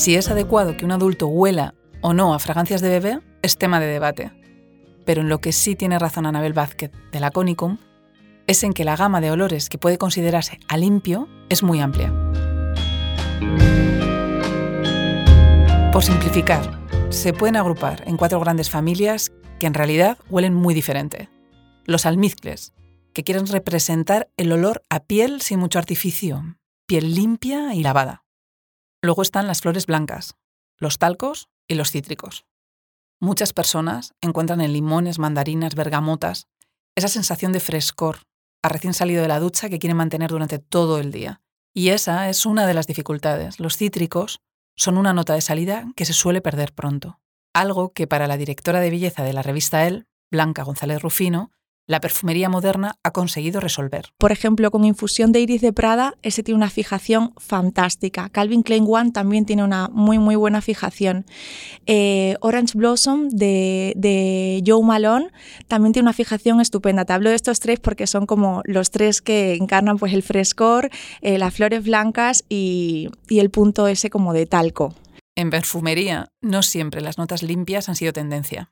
Si 0.03 0.17
es 0.17 0.29
adecuado 0.29 0.77
que 0.77 0.85
un 0.85 0.91
adulto 0.91 1.29
huela 1.29 1.77
o 2.01 2.13
no 2.13 2.35
a 2.35 2.41
fragancias 2.41 2.81
de 2.81 2.89
bebé 2.89 3.21
es 3.41 3.57
tema 3.57 3.79
de 3.79 3.87
debate. 3.87 4.33
Pero 5.07 5.21
en 5.21 5.29
lo 5.29 5.39
que 5.39 5.53
sí 5.53 5.77
tiene 5.77 5.97
razón 5.97 6.27
Anabel 6.27 6.55
Vázquez 6.55 6.91
de 7.13 7.21
la 7.21 7.31
Conicum 7.31 7.79
es 8.49 8.65
en 8.65 8.73
que 8.73 8.83
la 8.83 8.97
gama 8.97 9.21
de 9.21 9.31
olores 9.31 9.69
que 9.69 9.79
puede 9.79 9.99
considerarse 9.99 10.59
a 10.67 10.77
limpio 10.77 11.29
es 11.49 11.63
muy 11.63 11.79
amplia. 11.79 12.13
Por 15.93 16.03
simplificar, 16.03 16.81
se 17.11 17.33
pueden 17.33 17.55
agrupar 17.55 18.03
en 18.05 18.17
cuatro 18.17 18.41
grandes 18.41 18.71
familias 18.71 19.31
que 19.61 19.69
en 19.69 19.75
realidad 19.75 20.19
huelen 20.29 20.53
muy 20.53 20.75
diferente. 20.75 21.29
Los 21.85 22.07
almizcles, 22.07 22.73
que 23.13 23.23
quieren 23.23 23.47
representar 23.47 24.29
el 24.37 24.51
olor 24.51 24.83
a 24.91 25.05
piel 25.05 25.43
sin 25.43 25.61
mucho 25.61 25.79
artificio, 25.79 26.57
piel 26.87 27.15
limpia 27.15 27.73
y 27.73 27.85
lavada. 27.85 28.22
Luego 29.03 29.23
están 29.23 29.49
las 29.49 29.61
flores 29.61 29.87
blancas, 29.87 30.37
los 30.79 30.99
talcos 30.99 31.49
y 31.67 31.75
los 31.75 31.91
cítricos. 31.91 32.45
Muchas 33.21 33.53
personas 33.53 34.15
encuentran 34.21 34.61
en 34.61 34.73
limones, 34.73 35.19
mandarinas, 35.19 35.75
bergamotas 35.75 36.47
esa 36.95 37.09
sensación 37.09 37.53
de 37.53 37.61
frescor 37.61 38.19
a 38.63 38.69
recién 38.69 38.95
salido 38.95 39.23
de 39.23 39.29
la 39.29 39.41
ducha 39.41 39.69
que 39.69 39.79
quieren 39.79 39.97
mantener 39.97 40.31
durante 40.31 40.59
todo 40.59 40.99
el 40.99 41.11
día. 41.11 41.41
Y 41.75 41.89
esa 41.89 42.29
es 42.29 42.47
una 42.47 42.67
de 42.67 42.75
las 42.75 42.87
dificultades. 42.87 43.59
Los 43.59 43.77
cítricos 43.77 44.41
son 44.77 44.99
una 44.99 45.15
nota 45.15 45.35
de 45.35 45.41
salida 45.41 45.91
que 45.97 46.05
se 46.05 46.13
suele 46.13 46.41
perder 46.41 46.73
pronto. 46.73 47.19
Algo 47.55 47.93
que 47.93 48.07
para 48.07 48.29
la 48.29 48.37
directora 48.37 48.81
de 48.81 48.91
belleza 48.91 49.25
de 49.25 49.33
la 49.33 49.43
revista 49.43 49.87
Elle, 49.87 50.05
Blanca 50.31 50.63
González 50.63 51.03
Rufino, 51.03 51.51
la 51.87 52.01
perfumería 52.01 52.49
moderna 52.49 52.97
ha 53.03 53.11
conseguido 53.11 53.61
resolver. 53.61 54.07
Por 54.19 54.33
ejemplo, 54.33 54.71
con 54.71 54.85
infusión 54.85 55.33
de 55.33 55.41
iris 55.41 55.61
de 55.61 55.73
Prada, 55.73 56.15
ese 56.23 56.43
tiene 56.43 56.57
una 56.57 56.71
fijación 56.71 57.35
fantástica. 57.39 58.29
Calvin 58.29 58.63
Klein 58.63 58.87
One 58.89 59.11
también 59.11 59.47
tiene 59.47 59.65
una 59.65 59.89
muy, 59.89 60.19
muy 60.19 60.37
buena 60.37 60.61
fijación. 60.61 61.27
Eh, 61.87 62.37
Orange 62.41 62.79
Blossom 62.79 63.29
de, 63.29 63.93
de, 63.97 64.63
Joe 64.67 64.85
Malone 64.85 65.31
también 65.69 65.93
tiene 65.93 66.05
una 66.05 66.13
fijación 66.13 66.61
estupenda. 66.61 67.05
Te 67.05 67.13
hablo 67.13 67.31
de 67.31 67.37
estos 67.37 67.61
tres 67.61 67.81
porque 67.81 68.07
son 68.07 68.27
como 68.27 68.63
los 68.65 68.91
tres 68.91 69.21
que 69.21 69.55
encarnan 69.55 69.99
pues, 69.99 70.13
el 70.13 70.23
frescor, 70.23 70.91
eh, 71.21 71.39
las 71.39 71.55
flores 71.55 71.83
blancas 71.83 72.45
y, 72.49 73.09
y 73.29 73.41
el 73.41 73.51
punto 73.51 73.89
ese 73.89 74.09
como 74.09 74.33
de 74.33 74.47
talco. 74.47 74.95
En 75.35 75.51
perfumería, 75.51 76.29
no 76.43 76.63
siempre 76.63 77.01
las 77.01 77.19
notas 77.19 77.43
limpias 77.43 77.89
han 77.89 77.97
sido 77.97 78.13
tendencia. 78.13 78.71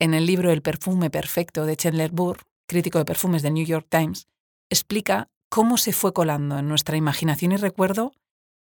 En 0.00 0.14
el 0.14 0.26
libro 0.26 0.52
El 0.52 0.62
perfume 0.62 1.10
perfecto 1.10 1.66
de 1.66 1.76
Chandler 1.76 2.12
Burr, 2.12 2.46
crítico 2.68 2.98
de 2.98 3.04
perfumes 3.04 3.42
del 3.42 3.54
New 3.54 3.66
York 3.66 3.86
Times, 3.88 4.28
explica 4.70 5.28
cómo 5.48 5.76
se 5.76 5.92
fue 5.92 6.12
colando 6.12 6.58
en 6.58 6.68
nuestra 6.68 6.96
imaginación 6.96 7.50
y 7.52 7.56
recuerdo 7.56 8.12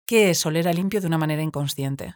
qué 0.06 0.32
es 0.32 0.46
oler 0.46 0.68
a 0.68 0.74
limpio 0.74 1.00
de 1.00 1.08
una 1.08 1.18
manera 1.18 1.42
inconsciente. 1.42 2.16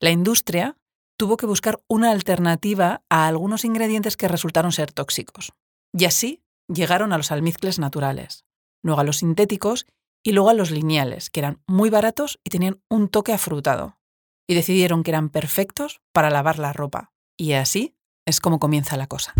La 0.00 0.10
industria 0.10 0.78
tuvo 1.18 1.36
que 1.36 1.44
buscar 1.44 1.82
una 1.88 2.10
alternativa 2.10 3.02
a 3.10 3.26
algunos 3.26 3.66
ingredientes 3.66 4.16
que 4.16 4.28
resultaron 4.28 4.72
ser 4.72 4.92
tóxicos. 4.92 5.52
Y 5.92 6.06
así 6.06 6.42
llegaron 6.68 7.12
a 7.12 7.18
los 7.18 7.30
almizcles 7.30 7.78
naturales, 7.78 8.46
luego 8.82 9.02
a 9.02 9.04
los 9.04 9.18
sintéticos 9.18 9.86
y 10.22 10.32
luego 10.32 10.48
a 10.48 10.54
los 10.54 10.70
lineales, 10.70 11.28
que 11.28 11.40
eran 11.40 11.62
muy 11.66 11.90
baratos 11.90 12.38
y 12.44 12.50
tenían 12.50 12.80
un 12.88 13.08
toque 13.08 13.34
afrutado. 13.34 13.98
Y 14.46 14.54
decidieron 14.54 15.02
que 15.02 15.10
eran 15.10 15.28
perfectos 15.28 16.00
para 16.12 16.30
lavar 16.30 16.58
la 16.58 16.72
ropa. 16.72 17.12
Y 17.36 17.52
así 17.52 17.95
es 18.26 18.40
como 18.40 18.58
comienza 18.58 18.96
la 18.96 19.06
cosa. 19.06 19.32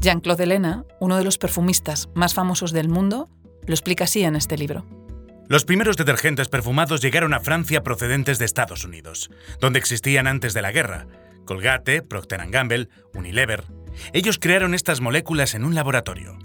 Jean-Claude 0.00 0.44
Helena, 0.44 0.84
uno 1.00 1.16
de 1.16 1.24
los 1.24 1.38
perfumistas 1.38 2.10
más 2.14 2.34
famosos 2.34 2.72
del 2.72 2.90
mundo, 2.90 3.30
lo 3.66 3.72
explica 3.72 4.04
así 4.04 4.22
en 4.22 4.36
este 4.36 4.58
libro. 4.58 4.84
Los 5.48 5.64
primeros 5.64 5.96
detergentes 5.96 6.48
perfumados 6.48 7.00
llegaron 7.00 7.32
a 7.32 7.40
Francia 7.40 7.82
procedentes 7.82 8.38
de 8.38 8.44
Estados 8.44 8.84
Unidos, 8.84 9.30
donde 9.60 9.78
existían 9.78 10.26
antes 10.26 10.52
de 10.52 10.60
la 10.60 10.72
guerra. 10.72 11.06
Colgate, 11.46 12.02
Procter 12.02 12.42
Gamble, 12.50 12.88
Unilever. 13.14 13.64
Ellos 14.12 14.38
crearon 14.38 14.74
estas 14.74 15.00
moléculas 15.00 15.54
en 15.54 15.64
un 15.64 15.74
laboratorio. 15.74 16.36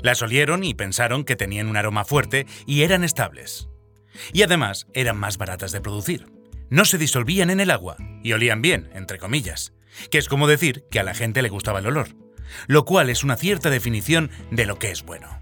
Las 0.00 0.22
olieron 0.22 0.62
y 0.62 0.74
pensaron 0.74 1.24
que 1.24 1.36
tenían 1.36 1.68
un 1.68 1.76
aroma 1.76 2.04
fuerte 2.04 2.46
y 2.66 2.82
eran 2.82 3.02
estables. 3.02 3.68
Y 4.32 4.42
además 4.42 4.86
eran 4.94 5.16
más 5.16 5.38
baratas 5.38 5.72
de 5.72 5.80
producir. 5.80 6.26
No 6.70 6.84
se 6.84 6.98
disolvían 6.98 7.50
en 7.50 7.60
el 7.60 7.70
agua 7.70 7.96
y 8.22 8.32
olían 8.32 8.62
bien, 8.62 8.90
entre 8.92 9.18
comillas, 9.18 9.72
que 10.10 10.18
es 10.18 10.28
como 10.28 10.46
decir 10.46 10.84
que 10.90 11.00
a 11.00 11.02
la 11.02 11.14
gente 11.14 11.42
le 11.42 11.48
gustaba 11.48 11.78
el 11.78 11.86
olor, 11.86 12.08
lo 12.66 12.84
cual 12.84 13.10
es 13.10 13.24
una 13.24 13.36
cierta 13.36 13.70
definición 13.70 14.30
de 14.50 14.66
lo 14.66 14.78
que 14.78 14.90
es 14.90 15.02
bueno. 15.02 15.40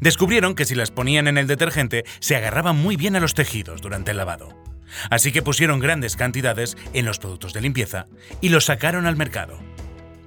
Descubrieron 0.00 0.54
que 0.54 0.64
si 0.64 0.74
las 0.74 0.90
ponían 0.90 1.28
en 1.28 1.38
el 1.38 1.46
detergente 1.46 2.04
se 2.20 2.36
agarraban 2.36 2.76
muy 2.76 2.96
bien 2.96 3.16
a 3.16 3.20
los 3.20 3.34
tejidos 3.34 3.80
durante 3.80 4.10
el 4.10 4.16
lavado. 4.16 4.56
Así 5.10 5.32
que 5.32 5.42
pusieron 5.42 5.80
grandes 5.80 6.16
cantidades 6.16 6.76
en 6.94 7.04
los 7.04 7.18
productos 7.18 7.52
de 7.52 7.60
limpieza 7.60 8.06
y 8.40 8.48
los 8.48 8.66
sacaron 8.66 9.06
al 9.06 9.16
mercado. 9.16 9.58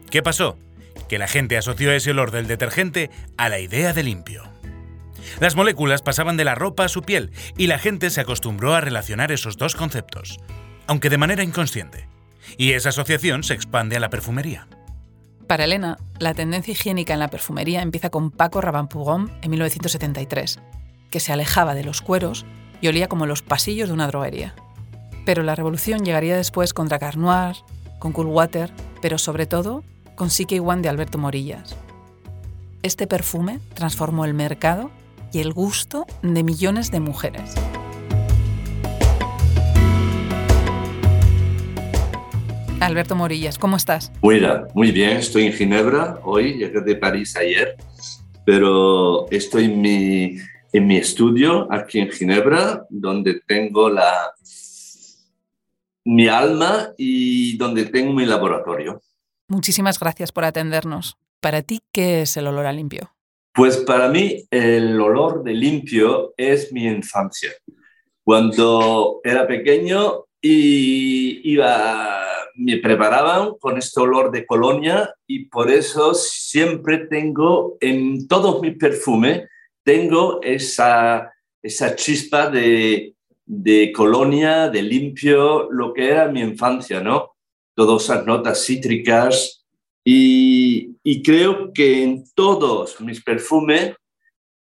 ¿Qué 0.10 0.22
pasó? 0.22 0.60
Que 1.10 1.18
la 1.18 1.28
gente 1.28 1.58
asoció 1.58 1.92
ese 1.92 2.12
olor 2.12 2.32
del 2.32 2.48
detergente 2.48 3.10
a 3.38 3.50
la 3.50 3.60
idea 3.60 3.94
de 3.94 4.04
limpio. 4.04 4.51
Las 5.40 5.56
moléculas 5.56 6.02
pasaban 6.02 6.38
de 6.38 6.46
la 6.46 6.56
ropa 6.56 6.86
a 6.86 6.90
su 6.90 7.02
piel 7.02 7.32
y 7.58 7.68
la 7.68 7.80
gente 7.80 8.10
se 8.10 8.22
acostumbró 8.22 8.74
a 8.74 8.82
relacionar 8.82 9.32
esos 9.32 9.58
dos 9.58 9.76
conceptos, 9.76 10.40
aunque 10.88 11.10
de 11.10 11.18
manera 11.18 11.44
inconsciente. 11.44 12.08
Y 12.58 12.74
esa 12.74 12.90
asociación 12.90 13.44
se 13.44 13.54
expande 13.54 13.96
a 13.96 14.00
la 14.00 14.10
perfumería. 14.10 14.68
Para 15.48 15.66
Elena, 15.66 15.98
la 16.20 16.34
tendencia 16.34 16.72
higiénica 16.72 17.14
en 17.14 17.20
la 17.20 17.30
perfumería 17.30 17.82
empieza 17.82 18.10
con 18.10 18.32
Paco 18.32 18.62
Rabanne 18.62 18.90
en 19.42 19.52
1973, 19.52 20.60
que 21.10 21.20
se 21.20 21.34
alejaba 21.34 21.76
de 21.76 21.84
los 21.84 22.02
cueros 22.02 22.46
y 22.80 22.88
olía 22.88 23.08
como 23.08 23.26
los 23.26 23.42
pasillos 23.42 23.90
de 23.90 23.94
una 23.94 24.08
droguería. 24.08 24.56
Pero 25.26 25.44
la 25.44 25.56
revolución 25.56 26.04
llegaría 26.04 26.36
después 26.36 26.74
contra 26.74 27.00
Carnoir, 27.00 27.58
con 28.00 28.14
Coolwater, 28.14 28.72
pero 29.02 29.18
sobre 29.18 29.46
todo 29.46 29.84
con 30.16 30.30
CK1 30.30 30.82
de 30.82 30.90
Alberto 30.90 31.18
Morillas. 31.18 31.76
Este 32.84 33.06
perfume 33.06 33.60
transformó 33.74 34.26
el 34.26 34.34
mercado 34.34 34.90
y 35.32 35.40
el 35.40 35.54
gusto 35.54 36.06
de 36.22 36.44
millones 36.44 36.92
de 36.92 37.00
mujeres. 37.00 37.56
Alberto 42.80 43.16
Morillas, 43.16 43.60
¿cómo 43.60 43.78
estás? 43.78 44.12
Buena, 44.22 44.66
muy 44.74 44.92
bien, 44.92 45.18
estoy 45.18 45.46
en 45.46 45.54
Ginebra 45.54 46.20
hoy, 46.24 46.58
llegué 46.58 46.82
de 46.82 46.96
París 46.96 47.36
ayer, 47.38 47.78
pero 48.44 49.30
estoy 49.30 49.66
en 49.66 49.82
mi, 49.82 50.38
en 50.74 50.88
mi 50.88 50.98
estudio 50.98 51.72
aquí 51.72 52.00
en 52.00 52.10
Ginebra, 52.10 52.86
donde 52.90 53.42
tengo 53.46 53.90
la, 53.90 54.34
mi 56.06 56.28
alma 56.28 56.90
y 56.98 57.56
donde 57.58 57.86
tengo 57.86 58.14
mi 58.14 58.26
laboratorio. 58.26 59.02
Muchísimas 59.48 60.00
gracias 60.00 60.32
por 60.32 60.44
atendernos. 60.44 61.18
Para 61.40 61.62
ti, 61.62 61.82
¿qué 61.92 62.24
es 62.24 62.36
el 62.38 62.48
olor 62.48 62.66
a 62.66 62.74
limpio? 62.74 63.14
Pues 63.54 63.78
para 63.78 64.08
mí 64.08 64.46
el 64.50 65.00
olor 65.00 65.44
de 65.44 65.54
limpio 65.54 66.34
es 66.38 66.72
mi 66.72 66.86
infancia. 66.86 67.52
Cuando 68.24 69.20
era 69.24 69.48
pequeño 69.48 70.26
y 70.42 71.58
me 72.56 72.78
preparaban 72.78 73.56
con 73.60 73.78
este 73.78 74.00
olor 74.00 74.32
de 74.32 74.46
colonia 74.46 75.14
y 75.28 75.46
por 75.46 75.70
eso 75.70 76.14
siempre 76.14 77.08
tengo 77.10 77.78
en 77.80 78.28
todos 78.28 78.62
mis 78.62 78.78
perfumes, 78.78 79.48
tengo 79.84 80.42
esa, 80.42 81.32
esa 81.62 81.96
chispa 81.96 82.50
de, 82.50 83.16
de 83.46 83.92
colonia, 83.92 84.70
de 84.70 84.82
limpio, 84.82 85.70
lo 85.72 85.94
que 85.94 86.10
era 86.10 86.28
mi 86.28 86.42
infancia, 86.42 87.02
¿no? 87.02 87.32
Todas 87.76 88.04
esas 88.04 88.26
notas 88.26 88.66
cítricas, 88.66 89.62
y, 90.04 90.91
creo 91.24 91.74
que 91.74 92.04
en 92.04 92.24
todos 92.36 93.00
mis 93.02 93.24
perfumes 93.24 93.96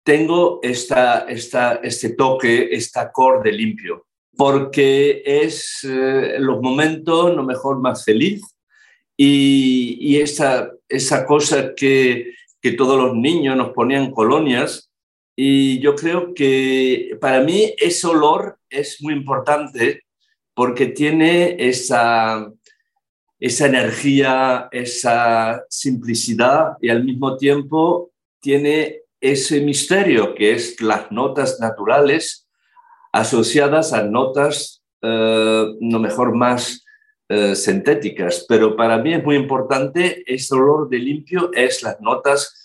tengo 0.02 0.60
esta, 0.62 1.26
esta, 1.28 1.74
este 1.82 2.14
toque, 2.14 2.68
este 2.70 3.00
acorde 3.00 3.52
limpio, 3.52 4.06
porque 4.36 5.22
es 5.24 5.84
eh, 5.84 6.36
los 6.38 6.60
momentos 6.60 7.34
lo 7.34 7.44
mejor 7.44 7.80
más 7.80 8.04
feliz 8.04 8.42
y, 9.16 9.98
y 10.00 10.20
esa, 10.20 10.70
esa 10.88 11.26
cosa 11.26 11.74
que, 11.74 12.32
que 12.60 12.72
todos 12.72 12.98
los 13.00 13.14
niños 13.14 13.56
nos 13.56 13.72
ponían 13.72 14.10
colonias. 14.10 14.90
Y 15.36 15.78
yo 15.80 15.94
creo 15.94 16.34
que 16.34 17.16
para 17.20 17.40
mí 17.40 17.74
ese 17.78 18.06
olor 18.06 18.58
es 18.68 19.00
muy 19.00 19.14
importante 19.14 20.02
porque 20.54 20.86
tiene 20.86 21.56
esa, 21.58 22.50
esa 23.40 23.66
energía, 23.66 24.68
esa 24.70 25.64
simplicidad 25.70 26.76
y 26.80 26.90
al 26.90 27.02
mismo 27.02 27.38
tiempo 27.38 28.12
tiene 28.38 29.00
ese 29.18 29.62
misterio 29.62 30.34
que 30.34 30.52
es 30.52 30.80
las 30.82 31.10
notas 31.10 31.58
naturales 31.58 32.46
asociadas 33.12 33.94
a 33.94 34.02
notas, 34.02 34.82
eh, 35.02 35.66
no 35.80 35.98
mejor 35.98 36.34
más 36.34 36.84
eh, 37.30 37.56
sintéticas, 37.56 38.44
pero 38.46 38.76
para 38.76 38.98
mí 38.98 39.14
es 39.14 39.24
muy 39.24 39.36
importante 39.36 40.22
este 40.26 40.54
olor 40.54 40.88
de 40.90 40.98
limpio, 40.98 41.50
es 41.54 41.82
las 41.82 41.98
notas 42.00 42.56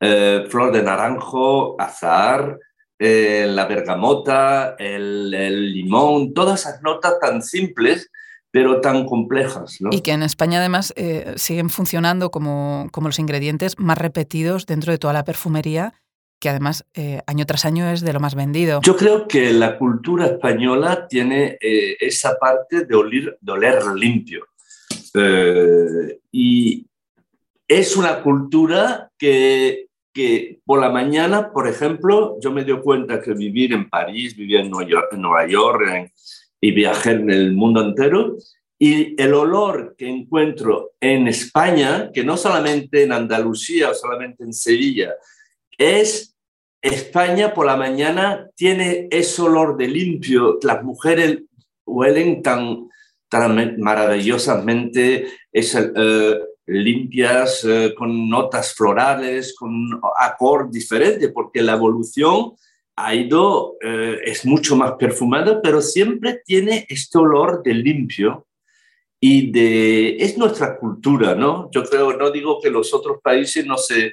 eh, 0.00 0.46
flor 0.48 0.72
de 0.72 0.82
naranjo, 0.82 1.76
azahar, 1.78 2.58
la 2.98 3.66
bergamota, 3.66 4.76
el, 4.78 5.34
el, 5.34 5.72
limón, 5.72 6.32
todas 6.32 6.60
esas 6.60 6.82
notas 6.82 7.18
tan 7.18 7.42
simples 7.42 8.11
pero 8.52 8.80
tan 8.80 9.06
complejas. 9.06 9.78
¿no? 9.80 9.90
Y 9.90 10.02
que 10.02 10.12
en 10.12 10.22
España 10.22 10.58
además 10.58 10.94
siguen 11.36 11.70
funcionando 11.70 12.30
como, 12.30 12.86
como 12.92 13.08
los 13.08 13.18
ingredientes 13.18 13.78
más 13.78 13.98
repetidos 13.98 14.66
dentro 14.66 14.92
de 14.92 14.98
toda 14.98 15.12
la 15.12 15.24
perfumería 15.24 15.94
que 16.42 16.48
además 16.48 16.84
eh, 16.94 17.20
año 17.28 17.46
tras 17.46 17.64
año 17.64 17.88
es 17.88 18.00
de 18.00 18.12
lo 18.12 18.18
más 18.18 18.34
vendido. 18.34 18.80
Yo 18.82 18.96
creo 18.96 19.28
que 19.28 19.52
la 19.52 19.78
cultura 19.78 20.26
española 20.26 21.06
tiene 21.08 21.56
eh, 21.60 21.96
esa 22.00 22.36
parte 22.36 22.84
de 22.84 22.96
oler, 22.96 23.86
limpio. 23.94 24.48
Eh, 25.14 26.18
y 26.32 26.84
es 27.68 27.96
una 27.96 28.22
cultura 28.22 29.08
que, 29.16 29.86
que, 30.12 30.58
por 30.64 30.80
la 30.80 30.90
mañana, 30.90 31.52
por 31.52 31.68
ejemplo, 31.68 32.36
yo 32.42 32.50
me 32.50 32.64
dio 32.64 32.82
cuenta 32.82 33.20
que 33.20 33.34
vivir 33.34 33.72
en 33.72 33.88
París, 33.88 34.34
vivir 34.34 34.56
en 34.56 34.70
Nueva 34.70 34.90
York, 34.90 35.08
en 35.12 35.22
Nueva 35.22 35.46
York 35.46 36.10
y 36.62 36.70
viajar 36.70 37.16
en 37.16 37.30
el 37.30 37.52
mundo 37.52 37.82
entero, 37.82 38.36
y 38.78 39.20
el 39.20 39.34
olor 39.34 39.94
que 39.98 40.08
encuentro 40.08 40.92
en 41.00 41.28
España, 41.28 42.10
que 42.14 42.24
no 42.24 42.36
solamente 42.36 43.02
en 43.02 43.12
Andalucía 43.12 43.90
o 43.90 43.94
solamente 43.94 44.44
en 44.44 44.52
Sevilla, 44.52 45.12
es 45.76 46.36
España 46.80 47.52
por 47.52 47.66
la 47.66 47.76
mañana 47.76 48.48
tiene 48.54 49.08
ese 49.10 49.42
olor 49.42 49.76
de 49.76 49.88
limpio. 49.88 50.58
Las 50.62 50.82
mujeres 50.82 51.42
huelen 51.84 52.42
tan, 52.42 52.88
tan 53.28 53.80
maravillosamente, 53.80 55.26
es, 55.52 55.74
eh, 55.74 56.40
limpias, 56.66 57.64
eh, 57.64 57.94
con 57.96 58.28
notas 58.28 58.74
florales, 58.74 59.54
con 59.56 60.00
acorde 60.18 60.70
diferente, 60.72 61.28
porque 61.28 61.62
la 61.62 61.74
evolución 61.74 62.52
ha 62.96 63.14
ido, 63.14 63.76
eh, 63.82 64.18
es 64.24 64.44
mucho 64.44 64.76
más 64.76 64.92
perfumada, 64.92 65.60
pero 65.62 65.80
siempre 65.80 66.42
tiene 66.44 66.86
este 66.88 67.18
olor 67.18 67.62
de 67.62 67.74
limpio 67.74 68.46
y 69.20 69.50
de, 69.50 70.16
es 70.16 70.36
nuestra 70.36 70.78
cultura, 70.78 71.34
¿no? 71.34 71.70
Yo 71.70 71.84
creo, 71.84 72.16
no 72.16 72.30
digo 72.30 72.60
que 72.60 72.70
los 72.70 72.92
otros 72.92 73.18
países 73.22 73.64
no 73.66 73.76
se 73.76 74.12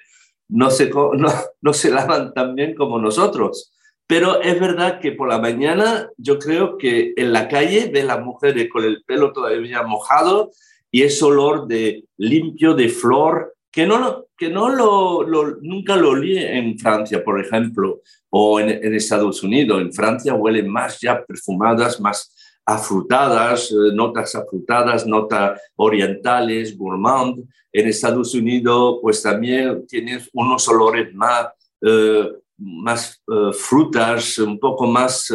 no 0.50 0.71
se, 0.71 0.89
no, 1.62 1.74
se 1.74 1.91
lavan 1.91 2.33
tan 2.33 2.55
bien 2.55 2.75
como 2.75 3.00
nosotros. 3.00 3.71
Pero 4.07 4.41
es 4.41 4.59
verdad 4.59 5.00
que 5.00 5.12
por 5.12 5.29
la 5.29 5.38
mañana 5.38 6.09
yo 6.17 6.39
creo 6.39 6.77
que 6.77 7.13
en 7.15 7.31
la 7.31 7.48
calle 7.48 7.91
ve 7.93 8.03
las 8.03 8.19
mujeres 8.21 8.67
con 8.69 8.83
el 8.83 9.03
pelo 9.03 9.31
todavía 9.31 9.83
mojado 9.83 10.51
y 10.91 11.03
ese 11.03 11.24
olor 11.24 11.67
de 11.67 12.05
limpio, 12.17 12.74
de 12.74 12.89
flor, 12.89 13.55
que, 13.71 13.85
no, 13.85 14.25
que 14.38 14.49
no 14.49 14.69
lo, 14.69 15.25
nunca 15.61 15.95
lo 15.95 16.11
olí 16.11 16.38
en 16.38 16.77
Francia, 16.77 17.23
por 17.23 17.39
ejemplo, 17.39 18.01
o 18.29 18.59
en, 18.59 18.93
Estados 18.93 19.43
Unidos. 19.43 19.81
En 19.81 19.93
Francia 19.93 20.33
huelen 20.33 20.69
más 20.69 20.99
ya 20.99 21.23
perfumadas, 21.23 21.99
más 21.99 22.35
afrutadas, 22.65 23.71
eh, 23.71 23.93
notas 23.93 24.35
afrutadas, 24.35 25.05
notas 25.05 25.59
orientales, 25.75 26.77
gourmand. 26.77 27.43
En 27.71 27.88
Estados 27.88 28.33
Unidos, 28.33 28.99
pues 29.01 29.21
también 29.21 29.85
tienes 29.88 30.29
unos 30.33 30.67
olores 30.67 31.13
más, 31.13 31.47
eh, 31.81 32.31
más 32.57 33.21
eh, 33.27 33.53
frutas, 33.53 34.39
un 34.39 34.59
poco 34.59 34.88
más 34.88 35.31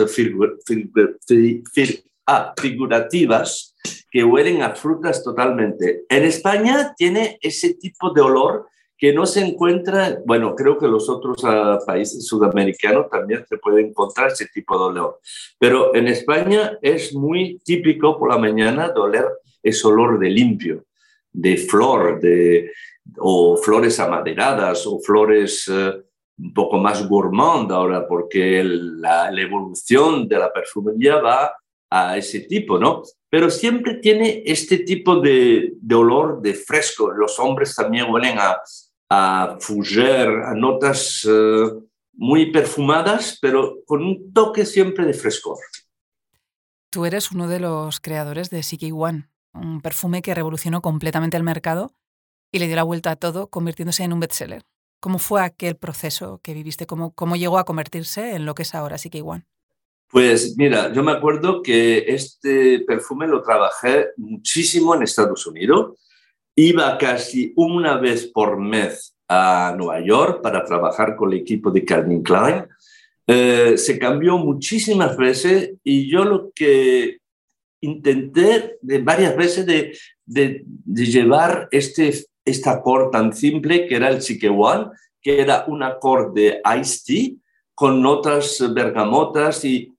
ah, 2.26 2.54
figurativas, 2.56 3.74
que 4.10 4.22
huelen 4.22 4.62
a 4.62 4.74
frutas 4.74 5.24
totalmente. 5.24 6.04
En 6.08 6.24
España 6.24 6.94
tiene 6.96 7.38
ese 7.40 7.74
tipo 7.74 8.10
de 8.10 8.20
olor 8.20 8.68
que 8.96 9.12
no 9.12 9.26
se 9.26 9.44
encuentra, 9.44 10.18
bueno, 10.24 10.54
creo 10.54 10.78
que 10.78 10.86
los 10.86 11.08
otros 11.08 11.42
uh, 11.42 11.84
países 11.84 12.26
sudamericanos 12.26 13.10
también 13.10 13.44
se 13.46 13.58
puede 13.58 13.82
encontrar 13.82 14.28
ese 14.28 14.46
tipo 14.46 14.78
de 14.78 14.84
olor, 14.84 15.20
pero 15.58 15.94
en 15.94 16.06
España 16.06 16.78
es 16.80 17.12
muy 17.12 17.58
típico 17.64 18.16
por 18.16 18.30
la 18.30 18.38
mañana 18.38 18.88
de 18.88 19.00
oler 19.00 19.26
ese 19.62 19.86
olor 19.88 20.18
de 20.18 20.30
limpio, 20.30 20.84
de 21.32 21.56
flor, 21.56 22.20
de, 22.20 22.70
o 23.18 23.56
flores 23.56 23.98
amaderadas 23.98 24.86
o 24.86 25.00
flores 25.00 25.66
uh, 25.66 26.02
un 26.38 26.54
poco 26.54 26.78
más 26.78 27.06
gourmand 27.08 27.72
ahora, 27.72 28.06
porque 28.06 28.62
la, 28.64 29.30
la 29.30 29.40
evolución 29.40 30.28
de 30.28 30.38
la 30.38 30.52
perfumería 30.52 31.16
va 31.20 31.52
a 31.90 32.16
ese 32.16 32.40
tipo, 32.40 32.78
¿no? 32.78 33.02
Pero 33.30 33.50
siempre 33.50 33.94
tiene 33.94 34.42
este 34.46 34.78
tipo 34.78 35.20
de, 35.20 35.72
de, 35.80 35.94
olor 35.94 36.40
de 36.40 36.54
fresco. 36.54 37.10
Los 37.10 37.38
hombres 37.38 37.74
también 37.74 38.10
huelen 38.10 38.38
a, 38.38 38.60
a 39.10 39.56
fougère, 39.60 40.44
a 40.44 40.54
notas 40.54 41.26
eh, 41.28 41.70
muy 42.16 42.52
perfumadas, 42.52 43.38
pero 43.40 43.78
con 43.86 44.02
un 44.02 44.32
toque 44.32 44.64
siempre 44.66 45.04
de 45.04 45.14
frescor. 45.14 45.58
Tú 46.90 47.04
eres 47.04 47.32
uno 47.32 47.48
de 47.48 47.58
los 47.58 48.00
creadores 48.00 48.50
de 48.50 48.62
Siki 48.62 48.92
One, 48.92 49.28
un 49.52 49.80
perfume 49.80 50.22
que 50.22 50.34
revolucionó 50.34 50.80
completamente 50.80 51.36
el 51.36 51.42
mercado 51.42 51.92
y 52.52 52.60
le 52.60 52.68
dio 52.68 52.76
la 52.76 52.84
vuelta 52.84 53.10
a 53.10 53.16
todo, 53.16 53.48
convirtiéndose 53.48 54.04
en 54.04 54.12
un 54.12 54.20
bestseller. 54.20 54.62
¿Cómo 55.00 55.18
fue 55.18 55.42
aquel 55.42 55.76
proceso 55.76 56.40
que 56.42 56.54
viviste? 56.54 56.86
¿Cómo, 56.86 57.12
cómo 57.12 57.34
llegó 57.34 57.58
a 57.58 57.64
convertirse 57.64 58.36
en 58.36 58.46
lo 58.46 58.54
que 58.54 58.62
es 58.62 58.74
ahora 58.74 58.96
Siki 58.96 59.22
One? 59.22 59.44
Pues 60.14 60.56
mira, 60.56 60.92
yo 60.92 61.02
me 61.02 61.10
acuerdo 61.10 61.60
que 61.60 62.04
este 62.06 62.78
perfume 62.86 63.26
lo 63.26 63.42
trabajé 63.42 64.10
muchísimo 64.16 64.94
en 64.94 65.02
Estados 65.02 65.44
Unidos 65.44 65.98
Iba 66.56 66.96
casi 66.98 67.52
una 67.56 67.96
vez 67.96 68.28
por 68.28 68.56
mes 68.60 69.16
a 69.28 69.74
Nueva 69.76 70.00
York 70.06 70.40
para 70.40 70.64
trabajar 70.64 71.16
con 71.16 71.32
el 71.32 71.40
equipo 71.40 71.72
de 71.72 71.84
Calvin 71.84 72.22
Klein. 72.22 72.66
Eh, 73.26 73.76
se 73.76 73.98
cambió 73.98 74.38
muchísimas 74.38 75.16
veces 75.16 75.72
y 75.82 76.08
yo 76.08 76.24
lo 76.24 76.52
que 76.54 77.18
intenté 77.80 78.78
de 78.80 78.98
varias 78.98 79.36
veces 79.36 79.66
de, 79.66 80.64
llevar 80.86 81.66
este, 81.72 82.14
este 82.44 82.70
acorde 82.70 83.10
tan 83.10 83.32
simple 83.32 83.88
que 83.88 83.96
era 83.96 84.10
el 84.10 84.20
Chique 84.20 84.48
One, 84.48 84.90
que 85.20 85.40
era 85.40 85.64
un 85.66 85.82
acorde 85.82 86.40
de 86.40 86.80
Ice 86.80 87.02
Tea 87.04 87.30
con 87.74 88.00
notas 88.00 88.62
bergamotas 88.72 89.64
y, 89.64 89.93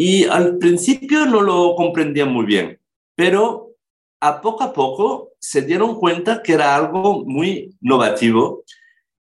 y 0.00 0.24
al 0.24 0.56
principio 0.56 1.26
no 1.26 1.42
lo 1.42 1.74
comprendía 1.74 2.24
muy 2.24 2.46
bien, 2.46 2.80
pero 3.14 3.74
a 4.18 4.40
poco 4.40 4.64
a 4.64 4.72
poco 4.72 5.32
se 5.38 5.60
dieron 5.60 5.96
cuenta 5.96 6.42
que 6.42 6.54
era 6.54 6.74
algo 6.74 7.22
muy 7.26 7.76
innovativo 7.82 8.64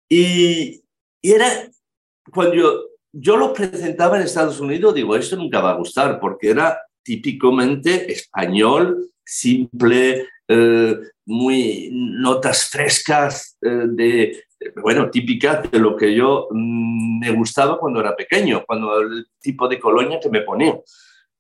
y, 0.08 0.84
era 1.24 1.48
cuando 2.32 2.54
yo, 2.54 2.82
yo, 3.12 3.36
lo 3.36 3.52
presentaba 3.52 4.18
en 4.18 4.26
Estados 4.26 4.60
Unidos, 4.60 4.94
digo, 4.94 5.16
esto 5.16 5.36
nunca 5.38 5.60
va 5.60 5.72
a 5.72 5.78
gustar 5.78 6.20
porque 6.20 6.52
era 6.52 6.80
típicamente 7.02 8.12
español, 8.12 9.10
simple, 9.26 10.28
eh, 10.48 11.00
muy 11.26 11.90
notas 11.92 12.70
frescas, 12.70 13.58
eh, 13.64 13.86
de, 13.88 14.44
bueno, 14.82 15.10
típicas 15.10 15.70
de 15.72 15.80
lo 15.80 15.96
que 15.96 16.14
yo 16.14 16.48
mm, 16.52 17.20
me 17.20 17.32
gustaba 17.32 17.80
cuando 17.80 18.00
era 18.00 18.16
pequeño, 18.16 18.64
cuando 18.66 19.00
el 19.00 19.28
tipo 19.40 19.68
de 19.68 19.80
colonia 19.80 20.20
que 20.20 20.30
me 20.30 20.42
ponía. 20.42 20.80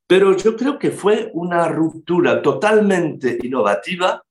Pero 0.07 0.35
yo 0.35 0.55
creo 0.55 0.79
que 0.79 0.91
fue 0.91 1.29
una 1.33 1.67
ruptura 1.67 2.41
totalmente 2.41 3.37
innovativa 3.43 4.23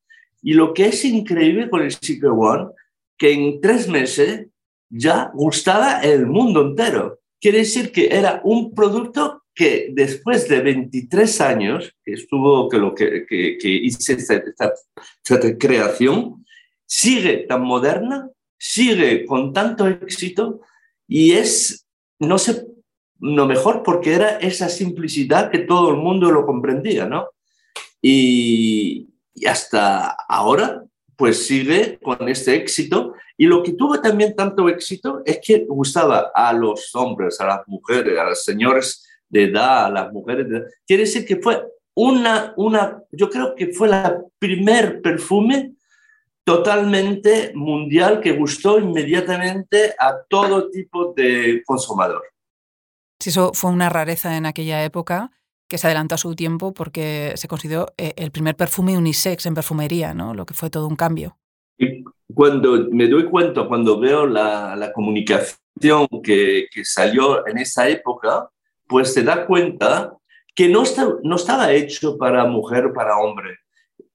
y 0.42 0.54
lo 0.54 0.72
que 0.72 0.86
es 0.86 1.04
increíble 1.04 1.68
con 1.68 1.82
el 1.82 1.92
Secret 1.92 2.32
One, 2.34 2.70
que 3.16 3.32
en 3.32 3.60
tres 3.60 3.88
meses 3.88 4.46
ya 4.90 5.30
gustaba 5.34 6.00
el 6.00 6.26
mundo 6.26 6.62
entero. 6.62 7.20
Quiere 7.40 7.58
decir 7.58 7.92
que 7.92 8.08
era 8.08 8.40
un 8.44 8.74
producto 8.74 9.44
que 9.54 9.88
después 9.92 10.48
de 10.48 10.60
23 10.60 11.40
años 11.40 11.92
que 12.04 12.12
estuvo, 12.12 12.68
que 12.68 12.78
lo 12.78 12.94
que, 12.94 13.26
que, 13.26 13.58
hice 13.62 14.14
esta, 14.14 14.34
esta, 14.34 14.72
esta, 15.24 15.58
creación, 15.58 16.44
sigue 16.86 17.38
tan 17.48 17.62
moderna, 17.62 18.30
sigue 18.58 19.24
con 19.24 19.52
tanto 19.52 19.86
éxito 19.86 20.60
y 21.06 21.32
es, 21.32 21.86
no 22.18 22.38
sé 22.38 22.66
lo 23.20 23.46
mejor 23.46 23.82
porque 23.82 24.14
era 24.14 24.38
esa 24.38 24.68
simplicidad 24.68 25.50
que 25.50 25.60
todo 25.60 25.90
el 25.90 25.96
mundo 25.96 26.30
lo 26.30 26.46
comprendía, 26.46 27.06
¿no? 27.06 27.28
Y, 28.00 29.08
hasta 29.46 30.16
ahora, 30.28 30.84
pues 31.16 31.46
sigue 31.46 31.98
con 32.02 32.28
este 32.28 32.56
éxito. 32.56 33.14
Y 33.36 33.46
lo 33.46 33.62
que 33.62 33.72
tuvo 33.72 34.00
también 34.00 34.34
tanto 34.34 34.68
éxito 34.68 35.22
es 35.24 35.40
que 35.42 35.64
gustaba 35.68 36.32
a 36.34 36.52
los 36.52 36.94
hombres, 36.94 37.40
a 37.40 37.46
las 37.46 37.60
mujeres, 37.68 38.18
a 38.18 38.24
los 38.24 38.42
señores 38.42 39.06
de 39.28 39.44
edad, 39.44 39.86
a 39.86 39.90
las 39.90 40.12
mujeres 40.12 40.48
de 40.48 40.58
edad. 40.58 40.66
Quiere 40.86 41.04
decir 41.04 41.24
que 41.24 41.36
fue 41.36 41.62
una, 41.94 42.52
una 42.56 43.02
yo 43.12 43.30
creo 43.30 43.54
que 43.54 43.72
fue 43.72 43.88
la 43.88 44.20
primer 44.38 45.00
perfume 45.02 45.74
totalmente 46.48 47.52
mundial 47.54 48.22
que 48.22 48.32
gustó 48.32 48.78
inmediatamente 48.78 49.94
a 49.98 50.16
todo 50.30 50.70
tipo 50.70 51.12
de 51.12 51.62
consumador. 51.66 52.22
si 53.20 53.28
eso 53.28 53.50
fue 53.52 53.70
una 53.70 53.90
rareza 53.90 54.34
en 54.34 54.46
aquella 54.46 54.82
época 54.82 55.30
que 55.68 55.76
se 55.76 55.86
adelantó 55.88 56.14
a 56.14 56.18
su 56.18 56.34
tiempo 56.34 56.72
porque 56.72 57.34
se 57.34 57.48
consideró 57.48 57.88
eh, 57.98 58.14
el 58.16 58.30
primer 58.30 58.56
perfume 58.56 58.96
unisex 58.96 59.44
en 59.44 59.52
perfumería, 59.52 60.14
¿no? 60.14 60.32
Lo 60.32 60.46
que 60.46 60.54
fue 60.54 60.70
todo 60.70 60.88
un 60.88 60.96
cambio. 60.96 61.36
Y 61.76 62.02
cuando 62.32 62.88
me 62.92 63.08
doy 63.08 63.26
cuenta, 63.26 63.68
cuando 63.68 64.00
veo 64.00 64.26
la, 64.26 64.74
la 64.74 64.90
comunicación 64.94 66.08
que, 66.24 66.66
que, 66.72 66.82
salió 66.82 67.46
en 67.46 67.58
esa 67.58 67.90
época, 67.90 68.48
pues 68.86 69.12
se 69.12 69.22
da 69.22 69.44
cuenta 69.44 70.16
que 70.54 70.66
no, 70.66 70.82
está, 70.84 71.06
no 71.22 71.36
estaba 71.36 71.72
hecho 71.72 72.16
para 72.16 72.46
mujer 72.46 72.86
o 72.86 72.94
para 72.94 73.18
hombre. 73.18 73.58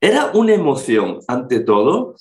Era 0.03 0.31
una 0.33 0.53
emoción, 0.53 1.19
ante 1.27 1.61
todo, 1.61 2.15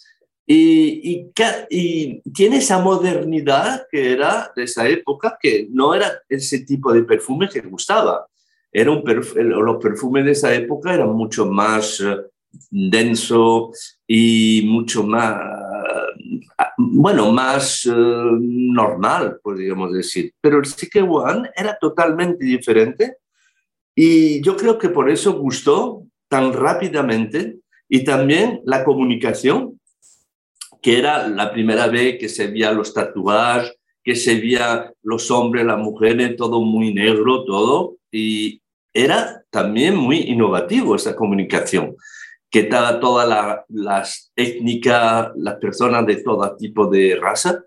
y, 0.46 1.10
y, 1.10 1.32
y, 1.70 2.20
tiene 2.32 2.58
esa 2.58 2.78
modernidad 2.78 3.86
que 3.90 4.12
era 4.12 4.52
de 4.54 4.64
esa 4.64 4.88
época, 4.88 5.36
que 5.40 5.68
no 5.70 5.94
era 5.94 6.12
ese 6.28 6.60
tipo 6.60 6.92
de 6.92 7.02
perfume 7.02 7.48
que 7.48 7.60
gustaba 7.60 8.26
era 8.72 8.90
un 8.90 9.04
los 9.04 9.82
perfumes 9.82 10.24
de 10.24 10.30
esa 10.32 10.54
época 10.54 10.94
eran 10.94 11.12
mucho 11.12 11.44
más 11.46 12.00
uh, 12.00 12.22
denso 12.70 13.70
y 14.06 14.62
mucho 14.66 15.04
más, 15.04 15.36
uh, 15.36 16.66
bueno, 16.78 17.30
más 17.32 17.84
uh, 17.84 18.38
normal, 18.40 19.38
podríamos 19.42 19.92
decir. 19.92 20.32
Pero 20.40 20.58
el 20.58 20.64
Psyche 20.64 21.02
One 21.02 21.50
era 21.54 21.76
totalmente 21.78 22.44
diferente 22.46 23.18
y 23.94 24.40
yo 24.42 24.56
creo 24.56 24.78
que 24.78 24.88
por 24.88 25.10
eso 25.10 25.34
gustó 25.34 26.04
tan 26.28 26.54
rápidamente 26.54 27.58
y 27.94 28.04
también 28.04 28.62
la 28.64 28.84
comunicación, 28.84 29.78
que 30.80 30.98
era 30.98 31.28
la 31.28 31.52
primera 31.52 31.88
vez 31.88 32.16
que 32.18 32.30
se 32.30 32.46
veía 32.46 32.72
los 32.72 32.94
tatuajes, 32.94 33.76
que 34.02 34.16
se 34.16 34.36
veía 34.36 34.90
los 35.02 35.30
hombres, 35.30 35.66
las 35.66 35.76
mujeres, 35.76 36.34
todo 36.36 36.62
muy 36.62 36.94
negro, 36.94 37.44
todo. 37.44 37.96
Y, 38.10 38.62
era 38.94 39.44
también 39.50 39.94
muy 39.96 40.20
innovativo 40.20 40.96
esa 40.96 41.14
comunicación, 41.14 41.94
que 42.50 42.60
estaba 42.60 42.98
todas 42.98 43.62
las 43.68 44.32
étnicas, 44.36 45.28
las 45.36 45.56
personas 45.56 46.06
de 46.06 46.16
todo 46.16 46.56
tipo 46.56 46.86
de 46.86 47.18
raza, 47.20 47.62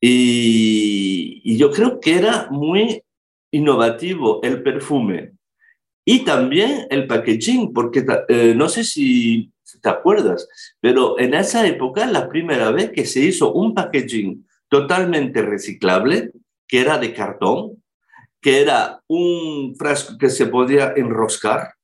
y, 0.00 1.56
yo 1.58 1.70
creo 1.70 2.00
que 2.00 2.16
era 2.16 2.48
muy 2.50 3.02
innovativo 3.50 4.40
el 4.42 4.62
perfume 4.62 5.32
y 6.06 6.24
también 6.24 6.86
el 6.88 7.06
packaging, 7.06 7.74
porque 7.74 8.02
eh, 8.28 8.54
no 8.56 8.70
sé 8.70 8.82
si 8.82 9.52
te 9.80 9.88
acuerdas, 9.88 10.48
pero 10.80 11.18
en 11.18 11.34
esa 11.34 11.66
época, 11.66 12.06
la 12.06 12.28
primera 12.28 12.70
vez 12.70 12.90
que 12.90 13.06
se 13.06 13.20
hizo 13.20 13.52
un 13.52 13.74
packaging 13.74 14.46
totalmente 14.68 15.42
reciclable, 15.42 16.32
que 16.66 16.80
era 16.80 16.98
de 16.98 17.12
cartón, 17.14 17.82
que 18.40 18.60
era 18.62 19.02
un 19.08 19.74
frasco 19.76 20.16
que 20.18 20.30
se 20.30 20.46
podía 20.46 20.92
enroscar 20.96 21.74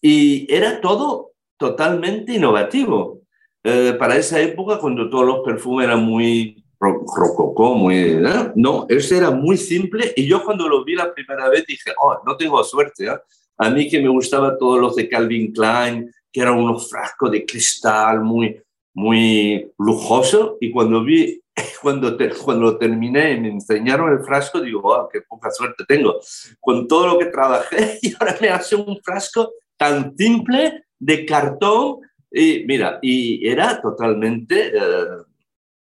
y 0.00 0.52
era 0.52 0.80
todo 0.80 1.32
totalmente 1.56 2.34
innovativo. 2.34 3.22
Eh, 3.64 3.96
para 3.98 4.16
esa 4.16 4.40
época, 4.40 4.78
cuando 4.78 5.08
todos 5.08 5.26
los 5.26 5.40
perfumes 5.40 5.86
eran 5.86 6.04
muy 6.04 6.62
rococó, 6.78 7.74
muy... 7.74 7.96
¿eh? 7.96 8.52
No, 8.54 8.86
ese 8.88 9.16
era 9.16 9.30
muy 9.30 9.56
simple 9.56 10.12
y 10.14 10.26
yo 10.26 10.44
cuando 10.44 10.68
lo 10.68 10.84
vi 10.84 10.94
la 10.94 11.12
primera 11.12 11.48
vez 11.48 11.64
dije, 11.66 11.92
oh, 12.00 12.18
no 12.24 12.36
tengo 12.36 12.62
suerte. 12.62 13.06
¿eh? 13.06 13.18
A 13.58 13.70
mí 13.70 13.88
que 13.88 14.00
me 14.00 14.08
gustaba 14.08 14.58
todos 14.58 14.78
los 14.78 14.94
de 14.96 15.08
Calvin 15.08 15.52
Klein, 15.52 16.12
que 16.36 16.42
eran 16.42 16.58
unos 16.58 16.90
frascos 16.90 17.30
de 17.30 17.46
cristal 17.46 18.20
muy, 18.20 18.62
muy 18.92 19.72
lujoso 19.78 20.58
y 20.60 20.70
cuando 20.70 21.02
vi 21.02 21.40
cuando, 21.80 22.14
cuando 22.44 22.76
terminé 22.76 23.32
y 23.32 23.40
me 23.40 23.48
enseñaron 23.48 24.12
el 24.12 24.22
frasco, 24.22 24.60
digo, 24.60 24.82
wow, 24.82 25.08
qué 25.10 25.22
poca 25.22 25.50
suerte 25.50 25.84
tengo. 25.88 26.20
Con 26.60 26.86
todo 26.86 27.06
lo 27.06 27.18
que 27.18 27.24
trabajé 27.26 27.98
y 28.02 28.12
ahora 28.20 28.36
me 28.38 28.50
hace 28.50 28.76
un 28.76 29.00
frasco 29.02 29.52
tan 29.78 30.14
simple 30.14 30.84
de 30.98 31.24
cartón. 31.24 32.00
Y 32.30 32.64
mira, 32.66 32.98
y 33.00 33.48
era 33.48 33.80
totalmente 33.80 34.72
eh, 34.74 35.22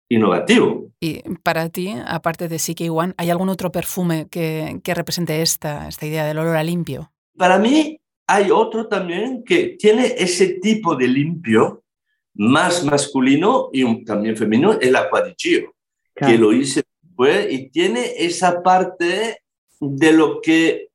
innovativo. 0.09 0.91
Y 0.99 1.23
para 1.41 1.67
ti, 1.69 1.95
aparte 2.05 2.47
de 2.47 2.57
CK 2.57 2.91
One, 2.91 3.15
¿hay 3.17 3.31
algún 3.31 3.49
otro 3.49 3.71
perfume 3.71 4.27
que, 4.29 4.79
que 4.83 4.93
represente 4.93 5.41
esta, 5.41 5.87
esta 5.87 6.05
idea 6.05 6.25
del 6.25 6.37
olor 6.37 6.57
a 6.57 6.63
limpio? 6.63 7.11
Para 7.35 7.57
mí 7.57 7.99
hay 8.27 8.51
otro 8.51 8.87
también 8.87 9.43
que 9.43 9.75
tiene 9.79 10.15
ese 10.17 10.59
tipo 10.59 10.95
de 10.95 11.07
limpio, 11.07 11.83
más 12.35 12.83
masculino 12.83 13.69
y 13.71 14.03
también 14.05 14.35
femenino, 14.35 14.79
el 14.79 14.95
acuadiccio, 14.95 15.73
que 16.15 16.37
lo 16.37 16.53
hice 16.53 16.83
después 17.01 17.51
y 17.51 17.69
tiene 17.69 18.13
esa 18.17 18.63
parte 18.63 19.41
de 19.79 20.13
lo 20.13 20.41
que, 20.41 20.89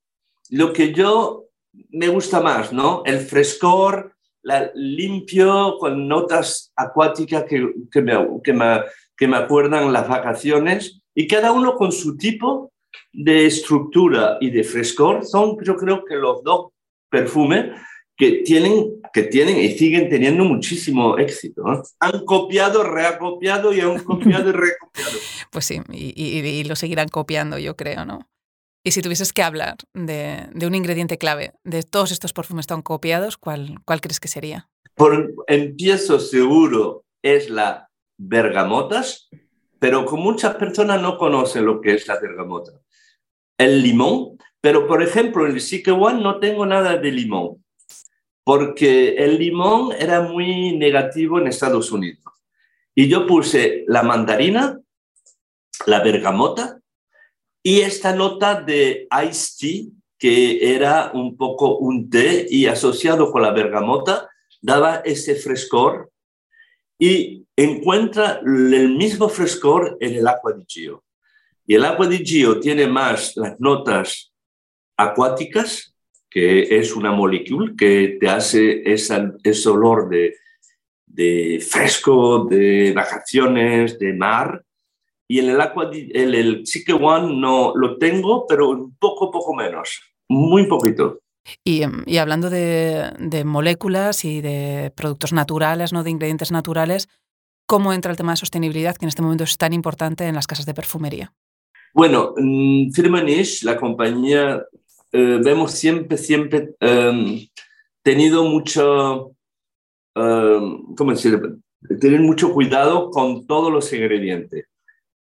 lo 0.50 0.72
que 0.72 0.92
yo 0.92 1.46
me 1.90 2.08
gusta 2.08 2.40
más, 2.40 2.72
¿no? 2.72 3.02
El 3.04 3.20
frescor, 3.20 4.14
la, 4.42 4.70
limpio, 4.74 5.76
con 5.78 6.08
notas 6.08 6.72
acuáticas 6.74 7.44
que, 7.44 7.72
que, 7.90 8.02
me, 8.02 8.14
que, 8.42 8.52
me, 8.52 8.80
que 9.16 9.28
me 9.28 9.36
acuerdan 9.36 9.92
las 9.92 10.08
vacaciones 10.08 11.02
y 11.14 11.26
cada 11.26 11.52
uno 11.52 11.74
con 11.74 11.92
su 11.92 12.16
tipo 12.16 12.72
de 13.12 13.46
estructura 13.46 14.38
y 14.40 14.50
de 14.50 14.64
frescor 14.64 15.24
son 15.24 15.56
yo 15.62 15.76
creo 15.76 16.04
que 16.04 16.14
los 16.14 16.42
dos 16.42 16.72
perfumes 17.10 17.66
que 18.16 18.42
tienen, 18.44 19.00
que 19.12 19.22
tienen 19.22 19.58
y 19.58 19.70
siguen 19.70 20.10
teniendo 20.10 20.44
muchísimo 20.44 21.16
éxito. 21.18 21.62
Han 22.00 22.24
copiado, 22.24 22.82
reacopiado 22.82 23.72
y 23.72 23.80
han 23.80 24.00
copiado 24.00 24.50
y 24.50 24.52
recopiado. 24.54 25.18
Pues 25.52 25.64
sí, 25.64 25.80
y, 25.92 26.64
lo 26.64 26.74
seguirán 26.74 27.08
copiando, 27.08 27.58
yo 27.58 27.76
creo, 27.76 28.04
¿no? 28.04 28.28
Y 28.84 28.90
si 28.90 29.02
tuvieses 29.02 29.32
que 29.32 29.42
hablar 29.42 29.76
de, 29.94 30.48
un 30.66 30.74
ingrediente 30.74 31.16
clave 31.16 31.52
de 31.62 31.82
todos 31.84 32.10
estos 32.10 32.32
perfumes 32.32 32.66
tan 32.66 32.82
copiados, 32.82 33.36
¿cuál, 33.36 33.78
cuál 33.84 34.00
crees 34.00 34.18
que 34.18 34.28
sería? 34.28 34.68
Por 34.94 35.32
empiezo 35.46 36.18
seguro 36.18 37.04
es 37.22 37.50
la 37.50 37.88
bergamotas, 38.18 39.28
pero 39.78 40.04
con 40.04 40.20
muchas 40.20 40.56
personas 40.56 41.00
no 41.00 41.18
conocen 41.18 41.66
lo 41.66 41.80
que 41.80 41.94
es 41.94 42.08
la 42.08 42.18
bergamota. 42.18 42.72
El 43.56 43.82
limón, 43.82 44.38
pero 44.60 44.86
por 44.86 45.02
ejemplo 45.02 45.46
en 45.46 45.56
el 45.56 45.92
One 45.92 46.22
no 46.22 46.38
tengo 46.38 46.66
nada 46.66 46.96
de 46.96 47.12
limón 47.12 47.62
porque 48.48 49.10
el 49.10 49.38
limón 49.38 49.92
era 49.92 50.22
muy 50.22 50.74
negativo 50.74 51.38
en 51.38 51.48
Estados 51.48 51.92
Unidos. 51.92 52.24
Y 52.94 53.06
yo 53.06 53.26
puse 53.26 53.84
la 53.88 54.02
mandarina, 54.02 54.80
la 55.84 56.00
bergamota 56.02 56.80
y 57.62 57.80
esta 57.80 58.14
nota 58.14 58.62
de 58.62 59.06
iced 59.28 59.58
tea, 59.60 59.92
que 60.18 60.74
era 60.74 61.10
un 61.12 61.36
poco 61.36 61.76
un 61.76 62.08
té 62.08 62.46
y 62.48 62.64
asociado 62.64 63.30
con 63.30 63.42
la 63.42 63.50
bergamota, 63.50 64.30
daba 64.62 65.02
ese 65.04 65.34
frescor 65.34 66.10
y 66.98 67.44
encuentra 67.54 68.40
el 68.42 68.96
mismo 68.96 69.28
frescor 69.28 69.98
en 70.00 70.14
el 70.14 70.26
agua 70.26 70.54
de 70.54 70.64
Gio. 70.66 71.04
Y 71.66 71.74
el 71.74 71.84
agua 71.84 72.06
de 72.06 72.16
Gio 72.24 72.58
tiene 72.60 72.86
más 72.86 73.36
las 73.36 73.60
notas 73.60 74.32
acuáticas 74.98 75.94
que 76.30 76.78
es 76.78 76.94
una 76.94 77.12
molécula 77.12 77.72
que 77.76 78.18
te 78.20 78.28
hace 78.28 78.82
ese 78.84 79.68
olor 79.68 80.08
de, 80.08 80.34
de, 81.06 81.64
fresco, 81.66 82.44
de 82.44 82.92
vacaciones, 82.94 83.98
de 83.98 84.12
mar. 84.12 84.62
Y 85.26 85.40
en 85.40 85.50
el 85.50 85.60
agua, 85.60 85.90
el, 85.92 86.34
el 86.34 86.66
Psyche 86.66 86.92
One 86.92 87.34
no 87.40 87.74
lo 87.74 87.98
tengo, 87.98 88.46
pero 88.46 88.70
un 88.70 88.96
poco, 88.96 89.30
poco 89.30 89.54
menos, 89.54 90.00
muy 90.28 90.66
poquito. 90.66 91.20
Y, 91.64 91.82
y 92.06 92.18
hablando 92.18 92.50
de, 92.50 93.10
de, 93.18 93.44
moléculas 93.44 94.24
y 94.24 94.42
de 94.42 94.92
productos 94.94 95.32
naturales, 95.32 95.94
¿no? 95.94 96.02
de 96.02 96.10
ingredientes 96.10 96.52
naturales, 96.52 97.08
¿cómo 97.66 97.94
entra 97.94 98.10
el 98.10 98.18
tema 98.18 98.32
de 98.32 98.36
sostenibilidad 98.36 98.96
que 98.96 99.06
en 99.06 99.08
este 99.08 99.22
momento 99.22 99.44
es 99.44 99.56
tan 99.56 99.72
importante 99.72 100.26
en 100.26 100.34
las 100.34 100.46
casas 100.46 100.66
de 100.66 100.74
perfumería? 100.74 101.32
Bueno, 101.94 102.34
mm, 102.36 102.90
Firmenich, 102.90 103.62
la 103.62 103.76
compañía 103.76 104.62
eh, 105.12 105.40
vemos 105.42 105.72
siempre, 105.72 106.18
siempre 106.18 106.70
um, 106.80 107.40
tenido 108.02 108.44
mucho, 108.44 109.34
um, 110.14 110.94
¿cómo 110.94 111.12
decir? 111.12 111.40
Tener 112.00 112.20
mucho 112.20 112.52
cuidado 112.52 113.10
con 113.10 113.46
todos 113.46 113.72
los 113.72 113.92
ingredientes. 113.92 114.66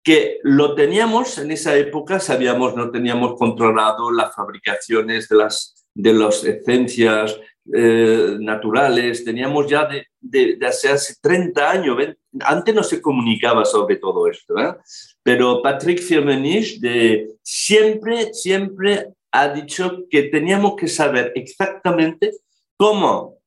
Que 0.03 0.39
lo 0.43 0.75
teníamos 0.75 1.37
en 1.37 1.51
esa 1.51 1.75
época, 1.77 2.19
sabíamos, 2.19 2.75
no 2.75 2.91
teníamos 2.91 3.35
controlado 3.35 4.11
las 4.11 4.35
fabricaciones 4.35 5.29
de 5.29 5.35
las, 5.37 5.87
de 5.95 6.13
las 6.13 6.43
esencias 6.43 7.39
eh, 7.73 8.35
naturales, 8.41 9.23
teníamos 9.23 9.67
ya 9.67 9.85
de, 9.85 10.05
de, 10.19 10.67
hace, 10.67 10.89
hace 10.89 11.15
30 11.21 11.71
años, 11.71 11.97
antes 12.41 12.75
no 12.75 12.83
se 12.83 13.01
comunicaba 13.01 13.63
sobre 13.63 13.95
todo 13.95 14.27
esto, 14.27 14.57
¿eh? 14.57 14.75
pero 15.23 15.61
Patrick 15.61 16.01
Firmenich 16.01 16.81
de 16.81 17.37
siempre, 17.41 18.33
siempre 18.33 19.13
ha 19.33 19.49
dicho 19.49 20.03
que 20.09 20.23
teníamos 20.23 20.75
que 20.75 20.87
saber 20.87 21.33
exactamente 21.35 22.31
cómo 22.77 23.39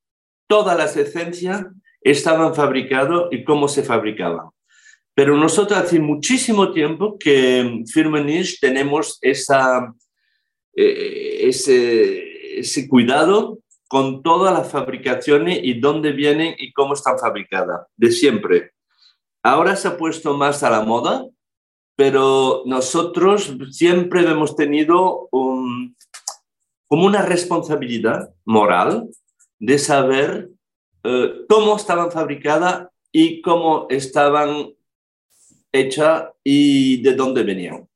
todas 0.45 0.77
las 0.77 0.97
esencias 0.97 1.65
estaban 2.01 2.53
fabricadas 2.53 3.23
y 3.31 3.43
cómo 3.45 3.69
se 3.69 3.83
fabricaban. 3.83 4.49
Pero 5.15 5.37
nosotros 5.37 5.79
hace 5.79 5.99
muchísimo 5.99 6.73
tiempo 6.73 7.17
que 7.17 7.59
en 7.59 7.87
Firmenich 7.87 8.59
tenemos 8.59 9.17
esa, 9.21 9.93
eh, 10.75 11.47
ese, 11.47 12.59
ese 12.59 12.87
cuidado 12.87 13.59
con 13.87 14.21
todas 14.21 14.53
las 14.53 14.69
fabricaciones 14.69 15.59
y 15.63 15.79
dónde 15.79 16.11
vienen 16.11 16.53
y 16.57 16.73
cómo 16.73 16.95
están 16.95 17.17
fabricadas, 17.17 17.87
de 17.95 18.11
siempre. 18.11 18.71
Ahora 19.41 19.77
se 19.77 19.87
ha 19.87 19.97
puesto 19.97 20.35
más 20.35 20.63
a 20.63 20.69
la 20.69 20.81
moda, 20.81 21.25
pero 21.97 22.61
nosotros 22.67 23.53
siempre 23.71 24.21
hemos 24.21 24.55
tenido 24.55 25.27
como 25.31 27.05
una 27.05 27.23
responsabilidad 27.23 28.33
moral 28.45 29.09
de 29.59 29.79
saber 29.79 30.51
eh, 31.03 31.31
cómo 31.49 31.75
estaban 31.75 32.11
fabricadas 32.11 32.87
y 33.11 33.41
cómo 33.41 33.87
estaban 33.89 34.73
hechas 35.71 36.25
y 36.43 37.01
de 37.01 37.15
dónde 37.15 37.43
venían. 37.43 37.89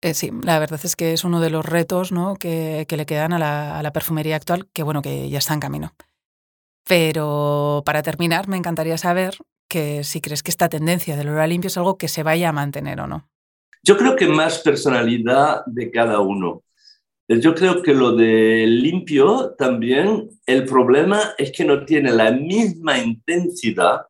Eh, 0.00 0.14
sí, 0.14 0.30
la 0.44 0.60
verdad 0.60 0.78
es 0.84 0.94
que 0.94 1.12
es 1.12 1.24
uno 1.24 1.40
de 1.40 1.50
los 1.50 1.66
retos 1.66 2.12
¿no? 2.12 2.36
que, 2.36 2.86
le 2.88 3.06
quedan 3.06 3.32
a 3.32 3.82
la, 3.82 3.92
perfumería 3.92 4.36
actual, 4.36 4.68
que 4.72 4.84
bueno, 4.84 5.02
que 5.02 5.28
ya 5.28 5.38
está 5.38 5.54
en 5.54 5.60
camino. 5.60 5.92
Pero 6.84 7.82
para 7.84 8.04
terminar, 8.04 8.46
me 8.46 8.56
encantaría 8.56 8.96
saber 8.96 9.38
que 9.68 10.04
si 10.04 10.20
crees 10.20 10.42
que 10.42 10.50
esta 10.50 10.68
tendencia 10.68 11.16
del 11.16 11.28
olor 11.28 11.48
limpio 11.48 11.68
es 11.68 11.76
algo 11.76 11.98
que 11.98 12.08
se 12.08 12.22
vaya 12.22 12.50
a 12.50 12.52
mantener 12.52 13.00
o 13.00 13.06
no. 13.06 13.28
Yo 13.82 13.96
creo 13.96 14.16
que 14.16 14.26
más 14.26 14.58
personalidad 14.60 15.64
de 15.66 15.90
cada 15.90 16.20
uno. 16.20 16.62
Yo 17.28 17.54
creo 17.54 17.82
que 17.82 17.92
lo 17.92 18.12
de 18.12 18.66
limpio 18.66 19.54
también, 19.58 20.28
el 20.46 20.64
problema 20.64 21.34
es 21.38 21.50
que 21.50 21.64
no 21.64 21.84
tiene 21.84 22.12
la 22.12 22.30
misma 22.30 22.98
intensidad 22.98 24.02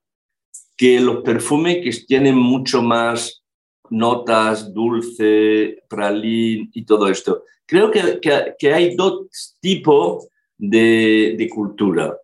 que 0.76 1.00
los 1.00 1.22
perfumes 1.22 1.78
que 1.82 2.06
tienen 2.06 2.36
mucho 2.36 2.82
más 2.82 3.42
notas, 3.88 4.72
dulce, 4.74 5.82
pralín 5.88 6.70
y 6.74 6.84
todo 6.84 7.08
esto. 7.08 7.44
Creo 7.64 7.90
que, 7.90 8.20
que, 8.58 8.72
hay 8.72 8.94
dos 8.94 9.56
tipos 9.60 10.28
de, 10.58 11.36
de 11.38 11.48
cultura. 11.48 12.16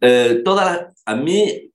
Eh, 0.00 0.42
toda, 0.44 0.92
a 1.04 1.16
mí, 1.16 1.69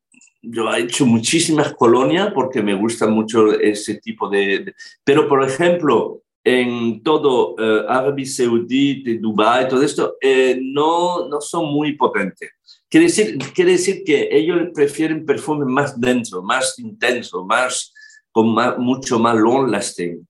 yo 0.50 0.72
he 0.72 0.82
hecho 0.82 1.06
muchísimas 1.06 1.74
colonias 1.74 2.32
porque 2.34 2.62
me 2.62 2.74
gusta 2.74 3.08
mucho 3.08 3.54
ese 3.60 3.96
tipo 3.96 4.30
de... 4.30 4.74
pero, 5.04 5.28
por 5.28 5.44
ejemplo, 5.44 6.22
en 6.44 7.02
todo 7.02 7.56
eh, 7.58 7.86
Arabia 7.90 8.26
Saudita, 8.26 9.12
Dubái, 9.20 9.68
todo 9.68 9.82
esto, 9.82 10.16
eh, 10.22 10.60
no, 10.62 11.28
no 11.28 11.42
son 11.42 11.66
muy 11.74 11.94
potentes. 11.94 12.52
Quiere 12.88 13.08
decir, 13.08 13.38
quiere 13.54 13.72
decir 13.72 14.04
que 14.06 14.30
ellos 14.32 14.70
prefieren 14.74 15.26
perfumes 15.26 15.68
más 15.68 16.00
denso, 16.00 16.44
más 16.44 16.78
intenso, 16.78 17.44
más 17.44 17.92
con 18.32 18.56
mucho 18.78 19.18
más 19.18 19.36
long 19.36 19.72
lasting. 19.72 20.28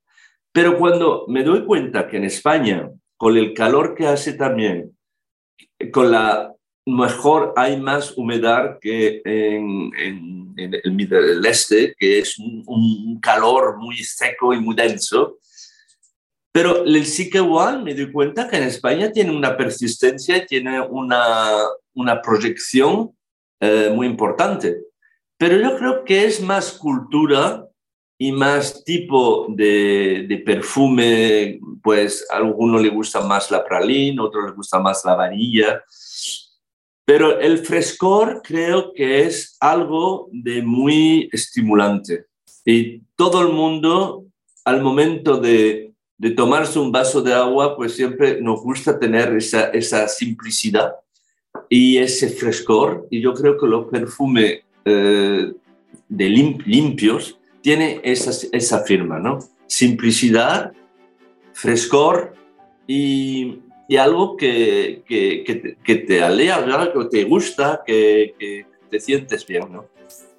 Pero 0.53 0.77
cuando 0.77 1.25
me 1.27 1.43
doy 1.43 1.65
cuenta 1.65 2.07
que 2.07 2.17
en 2.17 2.23
España, 2.23 2.89
con 3.17 3.35
el 3.35 3.53
calor 3.53 3.93
que 3.93 4.07
hace 4.07 4.33
también, 4.33 4.97
con 5.91 6.11
la 6.11 6.54
mejor 6.85 7.53
hay 7.55 7.79
más 7.79 8.15
humedad 8.17 8.77
que 8.79 9.21
en, 9.25 9.91
en, 9.97 10.73
el 10.73 11.45
Este, 11.45 11.95
que 11.97 12.19
es 12.19 12.37
un, 12.39 13.19
calor 13.21 13.77
muy 13.77 13.97
seco 13.97 14.53
y 14.53 14.59
muy 14.59 14.75
denso. 14.75 15.37
Pero 16.51 16.85
el 16.85 17.05
One 17.41 17.83
me 17.83 17.93
doy 17.93 18.11
cuenta 18.11 18.47
que 18.47 18.57
en 18.57 18.63
España 18.63 19.11
tiene 19.11 19.35
una 19.35 19.57
persistencia, 19.57 20.45
tiene 20.45 20.79
una, 20.79 21.57
una 21.93 22.21
proyección 22.21 23.11
eh, 23.59 23.91
muy 23.93 24.07
importante. 24.07 24.77
Pero 25.37 25.57
yo 25.57 25.77
creo 25.77 26.03
que 26.05 26.25
es 26.25 26.39
más 26.39 26.71
cultura 26.71 27.67
y 28.17 28.31
más 28.31 28.83
tipo 28.85 29.47
de, 29.49 30.25
de, 30.29 30.37
perfume, 30.37 31.59
pues 31.83 32.25
a 32.31 32.37
alguno 32.37 32.79
le 32.79 32.87
gusta 32.87 33.19
más 33.19 33.51
la 33.51 33.65
pralina, 33.65 34.21
a 34.21 34.25
otro 34.25 34.47
le 34.47 34.53
gusta 34.53 34.79
más 34.79 35.03
la 35.03 35.15
varilla. 35.15 35.83
Pero 37.05 37.39
el 37.39 37.59
frescor 37.59 38.41
creo 38.43 38.91
que 38.93 39.21
es 39.21 39.57
algo 39.59 40.27
de 40.31 40.61
muy 40.63 41.29
estimulante. 41.31 42.25
Y 42.65 43.01
todo 43.15 43.41
el 43.41 43.53
mundo, 43.53 44.25
al 44.63 44.81
momento 44.81 45.37
de, 45.37 45.93
de 46.17 46.31
tomarse 46.31 46.79
un 46.79 46.91
vaso 46.91 47.21
de 47.21 47.33
agua, 47.33 47.75
pues 47.75 47.95
siempre 47.95 48.41
nos 48.41 48.61
gusta 48.61 48.97
tener 48.97 49.35
esa, 49.35 49.65
esa 49.69 50.07
simplicidad 50.07 50.93
y 51.69 51.97
ese 51.97 52.29
frescor. 52.29 53.07
Y 53.11 53.21
yo 53.21 53.33
creo 53.33 53.57
que 53.57 53.67
los 53.67 53.85
perfumes 53.87 54.61
eh, 54.85 55.51
de 56.09 56.29
limpios 56.29 57.37
tiene 57.61 57.99
esa, 58.03 58.31
esa 58.51 58.83
firma, 58.83 59.19
¿no? 59.19 59.39
Simplicidad, 59.67 60.71
frescor 61.53 62.33
y, 62.87 63.59
y 63.87 63.97
algo 63.97 64.35
que, 64.37 65.03
que, 65.07 65.43
que, 65.45 65.55
te, 65.55 65.77
que 65.83 65.95
te 65.95 66.23
alegra, 66.23 66.91
que 66.91 67.05
te 67.05 67.23
gusta, 67.23 67.81
que, 67.85 68.35
que 68.39 68.65
te 68.89 68.99
sientes 68.99 69.45
bien, 69.45 69.71
¿no? 69.71 69.85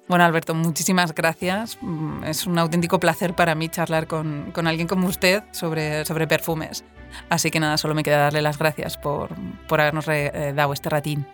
Bueno, 0.07 0.23
Alberto, 0.23 0.55
muchísimas 0.55 1.13
gracias. 1.13 1.77
Mm, 1.81 2.23
es 2.23 2.47
un 2.47 2.57
auténtico 2.57 2.99
placer 2.99 3.35
para 3.35 3.55
mí 3.55 3.67
charlar 3.67 4.07
con, 4.07 4.51
con, 4.53 4.65
alguien 4.67 4.87
como 4.87 5.07
usted 5.07 5.43
sobre, 5.51 6.05
sobre 6.05 6.27
perfumes. 6.27 6.85
Así 7.29 7.51
que 7.51 7.59
nada, 7.59 7.77
solo 7.77 7.93
me 7.93 8.03
queda 8.03 8.17
darle 8.17 8.41
las 8.41 8.57
gracias 8.57 8.97
por, 8.97 9.29
por 9.67 9.81
habernos 9.81 10.07
eh, 10.07 10.53
dado 10.55 10.73
este 10.73 10.89
ratín. 10.89 11.25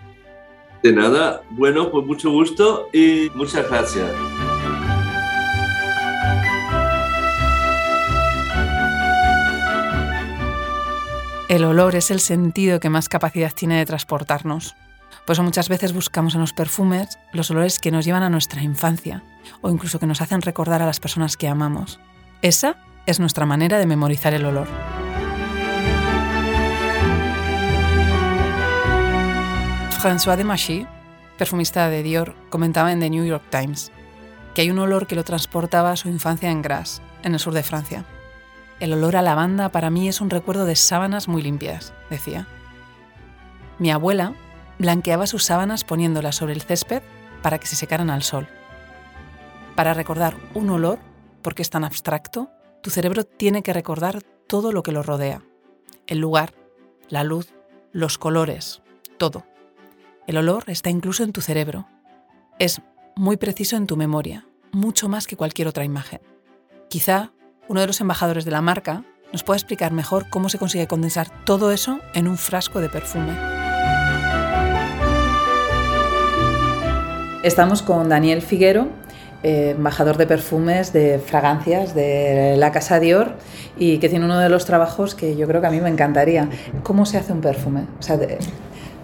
De 0.81 0.91
nada, 0.91 1.43
bueno, 1.51 1.91
pues 1.91 2.05
mucho 2.05 2.31
gusto 2.31 2.89
y 2.91 3.29
muchas 3.35 3.69
gracias. 3.69 4.11
El 11.53 11.65
olor 11.65 11.93
es 11.93 12.09
el 12.09 12.19
sentido 12.19 12.79
que 12.79 12.89
más 12.89 13.09
capacidad 13.09 13.53
tiene 13.53 13.77
de 13.77 13.85
transportarnos. 13.85 14.75
Por 15.23 15.33
eso 15.33 15.43
muchas 15.43 15.69
veces 15.69 15.93
buscamos 15.93 16.33
en 16.33 16.41
los 16.41 16.51
perfumes 16.51 17.19
los 17.31 17.51
olores 17.51 17.77
que 17.77 17.91
nos 17.91 18.05
llevan 18.05 18.23
a 18.23 18.31
nuestra 18.31 18.63
infancia 18.63 19.21
o 19.61 19.69
incluso 19.69 19.99
que 19.99 20.07
nos 20.07 20.19
hacen 20.19 20.41
recordar 20.41 20.81
a 20.81 20.87
las 20.87 20.99
personas 20.99 21.37
que 21.37 21.47
amamos. 21.47 21.99
Esa 22.41 22.77
es 23.05 23.19
nuestra 23.19 23.45
manera 23.45 23.77
de 23.77 23.85
memorizar 23.85 24.33
el 24.33 24.45
olor. 24.45 24.67
François 30.01 30.35
de 30.35 30.45
Machy, 30.45 30.87
perfumista 31.37 31.87
de 31.87 32.01
Dior, 32.01 32.33
comentaba 32.49 32.91
en 32.91 32.99
The 32.99 33.11
New 33.11 33.25
York 33.25 33.43
Times 33.51 33.91
que 34.55 34.61
hay 34.61 34.71
un 34.71 34.79
olor 34.79 35.05
que 35.05 35.15
lo 35.15 35.23
transportaba 35.23 35.91
a 35.91 35.97
su 35.97 36.09
infancia 36.09 36.49
en 36.49 36.63
Grasse, 36.63 37.03
en 37.21 37.35
el 37.35 37.39
sur 37.39 37.53
de 37.53 37.61
Francia. 37.61 38.05
El 38.83 38.91
olor 38.91 39.15
a 39.15 39.21
lavanda 39.21 39.69
para 39.69 39.89
mí 39.89 40.09
es 40.09 40.19
un 40.19 40.29
recuerdo 40.29 40.65
de 40.65 40.75
sábanas 40.75 41.29
muy 41.29 41.41
limpias, 41.41 41.93
decía. 42.09 42.49
Mi 43.79 43.91
abuela 43.91 44.35
blanqueaba 44.77 45.25
sus 45.25 45.45
sábanas 45.45 45.85
poniéndolas 45.85 46.35
sobre 46.35 46.51
el 46.51 46.61
césped 46.61 47.01
para 47.41 47.59
que 47.59 47.67
se 47.67 47.77
secaran 47.77 48.09
al 48.09 48.23
sol. 48.23 48.45
Para 49.77 49.93
recordar 49.93 50.35
un 50.53 50.69
olor, 50.69 50.99
porque 51.41 51.61
es 51.61 51.69
tan 51.69 51.85
abstracto, 51.85 52.49
tu 52.81 52.89
cerebro 52.89 53.23
tiene 53.23 53.63
que 53.63 53.71
recordar 53.71 54.21
todo 54.47 54.73
lo 54.73 54.83
que 54.83 54.91
lo 54.91 55.01
rodea. 55.01 55.41
El 56.05 56.19
lugar, 56.19 56.53
la 57.07 57.23
luz, 57.23 57.53
los 57.93 58.17
colores, 58.17 58.81
todo. 59.17 59.45
El 60.27 60.35
olor 60.35 60.65
está 60.67 60.89
incluso 60.89 61.23
en 61.23 61.31
tu 61.31 61.39
cerebro. 61.39 61.87
Es 62.59 62.81
muy 63.15 63.37
preciso 63.37 63.77
en 63.77 63.87
tu 63.87 63.95
memoria, 63.95 64.45
mucho 64.73 65.07
más 65.07 65.25
que 65.25 65.37
cualquier 65.37 65.69
otra 65.69 65.85
imagen. 65.85 66.19
Quizá 66.89 67.31
uno 67.67 67.81
de 67.81 67.87
los 67.87 68.01
embajadores 68.01 68.45
de 68.45 68.51
la 68.51 68.61
marca, 68.61 69.03
nos 69.31 69.43
puede 69.43 69.57
explicar 69.57 69.91
mejor 69.91 70.29
cómo 70.29 70.49
se 70.49 70.57
consigue 70.57 70.87
condensar 70.87 71.27
todo 71.45 71.71
eso 71.71 71.99
en 72.13 72.27
un 72.27 72.37
frasco 72.37 72.81
de 72.81 72.89
perfume. 72.89 73.33
Estamos 77.41 77.81
con 77.81 78.09
Daniel 78.09 78.41
Figuero, 78.41 78.87
eh, 79.43 79.73
embajador 79.75 80.17
de 80.17 80.27
perfumes, 80.27 80.93
de 80.93 81.19
fragancias 81.19 81.93
de 81.93 82.55
la 82.57 82.71
Casa 82.71 82.99
Dior 82.99 83.35
y 83.77 83.97
que 83.97 84.07
tiene 84.07 84.23
uno 84.23 84.39
de 84.39 84.47
los 84.49 84.65
trabajos 84.65 85.15
que 85.15 85.35
yo 85.35 85.47
creo 85.47 85.59
que 85.59 85.67
a 85.67 85.71
mí 85.71 85.81
me 85.81 85.89
encantaría. 85.89 86.49
¿Cómo 86.83 87.05
se 87.05 87.17
hace 87.17 87.33
un 87.33 87.41
perfume? 87.41 87.87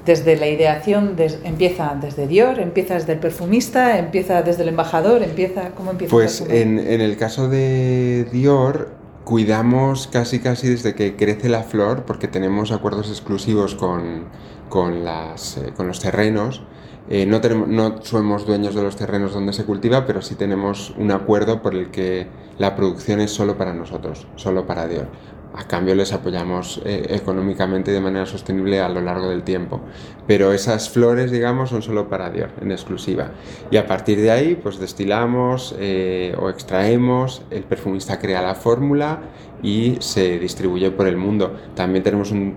Desde 0.09 0.37
la 0.37 0.47
ideación 0.47 1.15
empieza 1.43 1.95
desde 2.01 2.25
Dior, 2.25 2.59
empieza 2.59 2.95
desde 2.95 3.13
el 3.13 3.19
perfumista, 3.19 3.99
empieza 3.99 4.41
desde 4.41 4.63
el 4.63 4.69
embajador, 4.69 5.21
empieza 5.21 5.69
¿cómo 5.75 5.91
empieza? 5.91 6.09
Pues 6.09 6.41
en, 6.41 6.79
en, 6.79 6.99
el 6.99 7.15
caso 7.15 7.47
de 7.47 8.25
Dior 8.31 8.89
cuidamos 9.23 10.07
casi 10.07 10.39
casi 10.39 10.67
desde 10.67 10.95
que 10.95 11.15
crece 11.15 11.47
la 11.47 11.61
flor 11.61 12.05
porque 12.07 12.27
tenemos 12.27 12.71
acuerdos 12.71 13.09
exclusivos 13.09 13.75
con, 13.75 14.25
con, 14.67 15.03
las, 15.03 15.57
eh, 15.57 15.73
con 15.77 15.87
los 15.87 15.99
terrenos 15.99 16.63
Eh, 17.11 17.25
no, 17.25 17.41
tenemos, 17.41 17.67
no 17.67 18.03
somos 18.03 18.45
dueños 18.45 18.75
de 18.75 18.83
los 18.83 18.95
terrenos 18.95 19.33
donde 19.33 19.51
se 19.51 19.65
cultiva, 19.65 20.05
pero 20.05 20.21
sí 20.21 20.35
tenemos 20.35 20.93
un 20.95 21.09
acuerdo 21.09 21.59
por 21.63 21.73
el 21.73 21.89
que 21.89 22.27
la 22.59 22.75
producción 22.75 23.19
es 23.19 23.31
solo 23.31 23.57
para 23.57 23.73
nosotros, 23.73 24.27
solo 24.35 24.67
para 24.67 24.85
Dior. 24.85 25.07
A 25.53 25.63
cambio 25.67 25.95
les 25.95 26.13
apoyamos 26.13 26.79
eh, 26.85 27.07
económicamente 27.09 27.91
de 27.91 27.99
manera 27.99 28.25
sostenible 28.25 28.79
a 28.81 28.89
lo 28.89 29.01
largo 29.01 29.29
del 29.29 29.43
tiempo. 29.43 29.81
Pero 30.27 30.53
esas 30.53 30.89
flores, 30.89 31.31
digamos, 31.31 31.71
son 31.71 31.81
solo 31.81 32.07
para 32.07 32.29
Dior, 32.29 32.51
en 32.61 32.71
exclusiva. 32.71 33.31
Y 33.71 33.77
a 33.77 33.87
partir 33.87 34.21
de 34.21 34.29
ahí, 34.29 34.55
pues 34.55 34.79
destilamos 34.79 35.75
eh, 35.79 36.35
o 36.39 36.49
extraemos, 36.49 37.41
el 37.49 37.63
perfumista 37.63 38.19
crea 38.19 38.41
la 38.41 38.55
fórmula 38.55 39.21
y 39.63 39.97
se 39.99 40.37
distribuye 40.37 40.91
por 40.91 41.07
el 41.07 41.17
mundo. 41.17 41.55
También 41.75 42.03
tenemos 42.03 42.31
un 42.31 42.55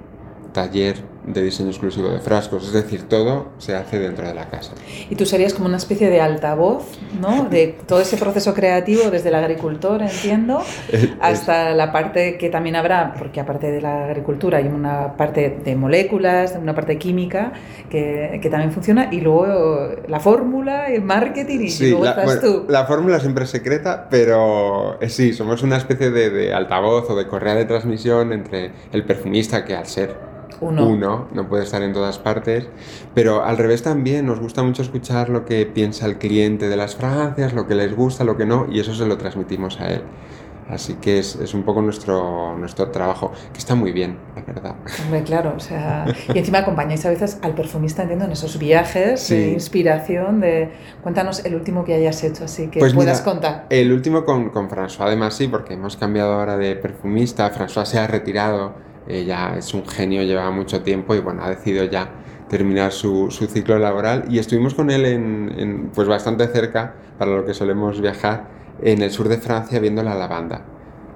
taller 0.53 1.12
de 1.27 1.43
diseño 1.43 1.71
exclusivo 1.71 2.09
de 2.09 2.19
frascos, 2.19 2.67
es 2.67 2.73
decir, 2.73 3.09
todo 3.09 3.53
se 3.59 3.77
hace 3.77 3.99
dentro 3.99 4.27
de 4.27 4.35
la 4.35 4.49
casa. 4.49 4.73
Y 5.09 5.15
tú 5.15 5.25
serías 5.25 5.55
como 5.55 5.67
una 5.67 5.77
especie 5.77 6.11
de 6.11 6.21
altavoz, 6.21 6.85
¿no? 7.21 7.45
De 7.45 7.77
todo 7.87 8.01
ese 8.01 8.17
proceso 8.17 8.55
creativo 8.55 9.11
desde 9.11 9.29
el 9.29 9.37
agricultor, 9.37 10.03
entiendo, 10.03 10.63
hasta 11.21 11.75
la 11.75 11.93
parte 11.93 12.39
que 12.39 12.49
también 12.51 12.75
habrá, 12.75 13.15
porque 13.17 13.41
aparte 13.41 13.71
de 13.71 13.81
la 13.81 14.07
agricultura 14.07 14.59
hay 14.59 14.67
una 14.67 15.17
parte 15.17 15.61
de 15.65 15.77
moléculas, 15.77 16.57
una 16.61 16.75
parte 16.75 16.99
química 16.99 17.53
que, 17.89 18.41
que 18.43 18.51
también 18.51 18.73
funciona, 18.73 19.09
y 19.13 19.21
luego 19.21 19.91
la 20.09 20.19
fórmula, 20.19 20.89
el 20.89 21.03
marketing, 21.03 21.61
y 21.61 21.91
luego 21.91 22.07
estás 22.07 22.41
tú. 22.41 22.65
La 22.69 22.85
fórmula 22.87 23.21
siempre 23.21 23.45
es 23.45 23.51
secreta, 23.51 24.09
pero 24.11 25.01
eh, 25.01 25.09
sí, 25.09 25.33
somos 25.33 25.63
una 25.63 25.77
especie 25.77 26.11
de, 26.11 26.31
de 26.31 26.53
altavoz 26.53 27.09
o 27.11 27.17
de 27.17 27.29
correa 27.29 27.55
de 27.55 27.65
transmisión 27.65 28.33
entre 28.33 28.73
el 28.93 29.05
perfumista, 29.05 29.65
que 29.65 29.77
al 29.77 29.87
ser 29.87 30.33
uno. 30.61 31.29
no 31.33 31.49
puede 31.49 31.65
estar 31.65 31.83
en 31.83 31.93
todas 31.93 32.19
partes, 32.19 32.69
pero 33.15 33.45
al 33.45 33.59
revés 33.59 33.83
también 33.83 34.27
nos 34.27 34.41
gusta 34.41 34.63
mucho 34.63 34.83
escuchar 34.83 35.29
lo 35.29 35.45
que 35.45 35.67
piensa 35.67 36.07
el 36.07 36.19
cliente 36.19 36.69
de 36.69 36.77
las 36.77 36.97
fragancias, 36.97 37.53
lo 37.53 37.67
que 37.67 37.75
les 37.75 37.95
gusta, 37.95 38.25
lo 38.25 38.37
que 38.37 38.47
no, 38.47 38.67
y 38.71 38.81
eso 38.81 38.95
se 38.95 39.07
lo 39.07 39.17
transmitimos 39.19 39.81
a 39.81 39.91
él. 39.91 40.03
Así 40.69 40.95
que 40.95 41.19
es, 41.19 41.37
es, 41.37 41.55
un 41.55 41.65
poco 41.65 41.83
nuestro, 41.83 42.57
nuestro 42.57 42.89
trabajo, 42.91 43.33
que 43.53 43.59
está 43.59 43.75
muy 43.75 43.93
bien, 43.93 44.17
la 44.35 44.43
verdad. 44.43 44.77
Hombre, 45.05 45.23
claro, 45.23 45.55
o 45.57 45.61
sea, 45.61 46.07
y 46.33 46.39
encima 46.39 46.59
acompañáis 46.59 47.05
a 47.05 47.11
veces 47.11 47.39
al 47.43 47.55
perfumista, 47.55 48.03
entiendo, 48.03 48.25
en 48.25 48.33
esos 48.33 48.59
viajes 48.59 49.29
de 49.29 49.51
inspiración, 49.51 50.41
de 50.41 50.71
cuéntanos 51.03 51.45
el 51.45 51.57
último 51.57 51.85
que 51.85 51.95
hayas 51.95 52.23
hecho, 52.25 52.45
así 52.45 52.69
que 52.69 52.79
pues 52.79 52.95
puedas 52.95 53.21
contar. 53.21 53.67
El 53.71 53.93
último 53.93 54.25
con, 54.25 54.51
con 54.51 54.71
François, 54.71 55.07
además 55.07 55.35
sí, 55.35 55.49
porque 55.49 55.75
hemos 55.75 55.97
cambiado 55.97 56.33
ahora 56.35 56.57
de 56.57 56.77
perfumista, 56.77 57.53
François 57.53 57.85
se 57.85 57.99
ha 57.99 58.07
retirado 58.07 58.92
ella 59.09 59.57
es 59.57 59.75
un 59.75 59.87
genio, 59.87 60.23
lleva 60.23 60.51
mucho 60.51 60.83
tiempo 60.83 61.15
y 61.15 61.21
bueno, 61.21 61.43
ha 61.45 61.51
decidido 61.51 61.85
ya 61.85 62.11
terminar 62.49 62.93
su, 62.93 63.31
su 63.31 63.47
ciclo 63.47 63.79
laboral 63.79 64.27
y 64.29 64.39
estuvimos 64.39 64.75
con 64.75 64.91
él 64.91 65.07
en, 65.07 65.91
pues 65.95 66.07
bastante 66.07 66.47
cerca, 66.49 66.95
para 67.19 67.35
lo 67.35 67.45
que 67.47 67.55
solemos 67.55 68.01
viajar, 68.01 68.49
en 68.83 69.01
el 69.03 69.11
sur 69.11 69.29
de 69.29 69.39
Francia 69.39 69.81
viendo 69.81 70.03
la 70.03 70.15
lavanda. 70.15 70.63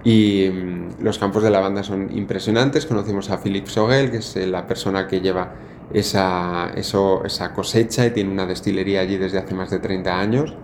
Y 0.02 0.48
mm, 0.48 1.02
los 1.02 1.18
campos 1.18 1.42
de 1.42 1.50
lavanda 1.50 1.82
son 1.82 2.16
impresionantes. 2.16 2.86
Conocimos 2.86 3.28
a 3.30 3.38
Philippe 3.38 3.68
Sogel, 3.68 4.10
que 4.10 4.18
es 4.18 4.36
la 4.36 4.66
persona 4.66 5.06
que 5.06 5.20
lleva 5.20 5.52
esa, 5.92 6.70
eso, 6.74 7.24
esa 7.24 7.52
cosecha 7.52 8.06
y 8.06 8.10
tiene 8.10 8.30
una 8.30 8.46
destilería 8.46 9.00
allí 9.00 9.18
desde 9.18 9.38
hace 9.38 9.54
más 9.54 9.70
de 9.70 9.78
30 9.78 10.18
años. 10.18 10.54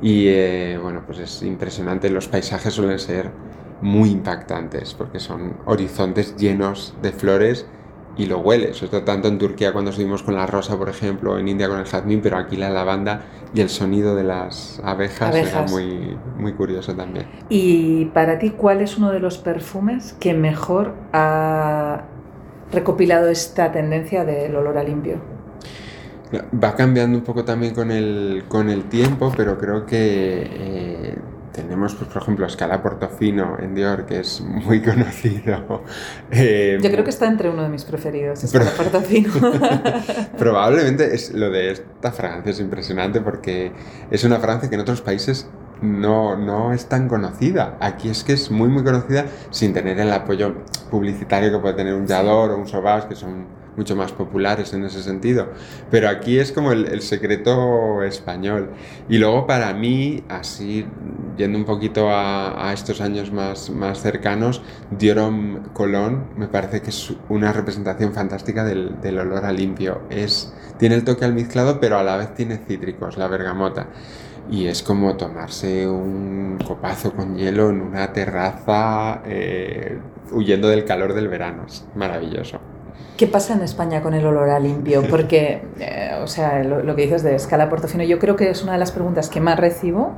Y 0.00 0.26
eh, 0.28 0.78
bueno, 0.80 1.02
pues 1.06 1.18
es 1.18 1.42
impresionante. 1.42 2.10
Los 2.10 2.28
paisajes 2.28 2.74
suelen 2.74 2.98
ser 2.98 3.30
muy 3.84 4.10
impactantes 4.10 4.94
porque 4.94 5.20
son 5.20 5.58
horizontes 5.66 6.36
llenos 6.36 6.94
de 7.02 7.12
flores 7.12 7.66
y 8.16 8.26
lo 8.26 8.38
hueles. 8.38 8.82
Esto 8.82 9.02
tanto 9.02 9.28
en 9.28 9.38
Turquía 9.38 9.74
cuando 9.74 9.90
estuvimos 9.90 10.22
con 10.22 10.34
la 10.34 10.46
rosa, 10.46 10.78
por 10.78 10.88
ejemplo, 10.88 11.38
en 11.38 11.48
India 11.48 11.68
con 11.68 11.78
el 11.78 11.84
jazmín, 11.84 12.20
pero 12.22 12.38
aquí 12.38 12.56
la 12.56 12.70
lavanda 12.70 13.26
y 13.52 13.60
el 13.60 13.68
sonido 13.68 14.16
de 14.16 14.24
las 14.24 14.80
abejas, 14.82 15.34
era 15.34 15.62
muy, 15.64 16.16
muy 16.38 16.54
curioso 16.54 16.94
también. 16.94 17.26
Y 17.50 18.06
para 18.06 18.38
ti, 18.38 18.50
¿cuál 18.50 18.80
es 18.80 18.96
uno 18.96 19.12
de 19.12 19.20
los 19.20 19.36
perfumes 19.36 20.16
que 20.18 20.32
mejor 20.32 20.94
ha 21.12 22.04
recopilado 22.72 23.28
esta 23.28 23.70
tendencia 23.70 24.24
del 24.24 24.56
olor 24.56 24.78
a 24.78 24.82
limpio? 24.82 25.18
Va 26.32 26.74
cambiando 26.74 27.18
un 27.18 27.24
poco 27.24 27.44
también 27.44 27.74
con 27.74 27.90
el, 27.90 28.44
con 28.48 28.70
el 28.70 28.84
tiempo, 28.84 29.30
pero 29.36 29.58
creo 29.58 29.84
que 29.84 30.48
eh, 30.50 31.18
tenemos, 31.54 31.94
pues, 31.94 32.10
por 32.10 32.22
ejemplo, 32.22 32.48
Scala 32.48 32.82
Portofino 32.82 33.56
en 33.60 33.74
Dior, 33.74 34.04
que 34.04 34.20
es 34.20 34.40
muy 34.40 34.82
conocido. 34.82 35.82
Eh, 36.30 36.78
Yo 36.82 36.90
creo 36.90 37.04
que 37.04 37.10
está 37.10 37.26
entre 37.26 37.48
uno 37.48 37.62
de 37.62 37.68
mis 37.68 37.84
preferidos, 37.84 38.40
Scala 38.40 38.70
Portofino. 38.76 39.32
Probablemente 40.38 41.14
es, 41.14 41.32
lo 41.32 41.50
de 41.50 41.70
esta 41.70 42.12
fragancia 42.12 42.50
es 42.50 42.60
impresionante 42.60 43.20
porque 43.20 43.72
es 44.10 44.24
una 44.24 44.38
fragancia 44.38 44.68
que 44.68 44.74
en 44.74 44.80
otros 44.82 45.00
países 45.00 45.48
no, 45.80 46.36
no 46.36 46.72
es 46.72 46.86
tan 46.86 47.08
conocida. 47.08 47.76
Aquí 47.80 48.08
es 48.08 48.24
que 48.24 48.32
es 48.32 48.50
muy, 48.50 48.68
muy 48.68 48.82
conocida 48.82 49.26
sin 49.50 49.72
tener 49.72 49.98
el 50.00 50.12
apoyo 50.12 50.54
publicitario 50.90 51.50
que 51.52 51.58
puede 51.58 51.74
tener 51.74 51.94
un 51.94 52.06
Yador 52.06 52.50
o 52.50 52.58
un 52.58 52.66
Sauvage, 52.66 53.08
que 53.08 53.14
son 53.14 53.46
mucho 53.76 53.96
más 53.96 54.12
populares 54.12 54.72
en 54.72 54.84
ese 54.84 55.02
sentido. 55.02 55.48
Pero 55.90 56.08
aquí 56.08 56.38
es 56.38 56.52
como 56.52 56.72
el, 56.72 57.02
secreto 57.02 58.02
español. 58.02 58.70
Y 59.08 59.18
luego 59.18 59.46
para 59.46 59.72
mí, 59.74 60.24
así 60.28 60.86
yendo 61.36 61.58
un 61.58 61.64
poquito 61.64 62.08
a, 62.10 62.72
estos 62.72 63.00
años 63.00 63.32
más, 63.32 63.70
más 63.70 64.00
cercanos, 64.00 64.62
Diorom 64.90 65.64
Colón 65.72 66.28
me 66.36 66.48
parece 66.48 66.80
que 66.80 66.90
es 66.90 67.12
una 67.28 67.52
representación 67.52 68.12
fantástica 68.12 68.64
del, 68.64 69.00
del 69.00 69.18
olor 69.18 69.44
a 69.44 69.52
limpio. 69.52 70.02
Es, 70.10 70.52
tiene 70.78 70.94
el 70.94 71.04
toque 71.04 71.24
almizclado, 71.24 71.80
pero 71.80 71.98
a 71.98 72.02
la 72.02 72.16
vez 72.16 72.34
tiene 72.34 72.58
cítricos, 72.58 73.16
la 73.16 73.28
bergamota 73.28 73.88
y 74.50 74.66
es 74.66 74.82
como 74.82 75.16
tomarse 75.16 75.88
un 75.88 76.58
copazo 76.66 77.12
con 77.12 77.36
hielo 77.36 77.70
en 77.70 77.80
una 77.80 78.12
terraza 78.12 79.22
eh, 79.24 79.98
huyendo 80.32 80.68
del 80.68 80.84
calor 80.84 81.14
del 81.14 81.28
verano. 81.28 81.64
Es 81.66 81.86
maravilloso. 81.94 82.60
¿Qué 83.16 83.28
pasa 83.28 83.54
en 83.54 83.62
España 83.62 84.02
con 84.02 84.12
el 84.14 84.26
olor 84.26 84.50
a 84.50 84.58
limpio? 84.58 85.02
Porque, 85.10 85.62
eh, 85.78 86.18
o 86.20 86.26
sea, 86.26 86.64
lo, 86.64 86.96
que 86.96 87.02
dices 87.02 87.22
de 87.22 87.36
escala 87.36 87.68
portofino, 87.68 88.02
yo 88.02 88.18
creo 88.18 88.34
que 88.34 88.50
es 88.50 88.62
una 88.62 88.72
de 88.72 88.78
las 88.78 88.90
preguntas 88.90 89.28
que 89.28 89.40
más 89.40 89.58
recibo, 89.58 90.12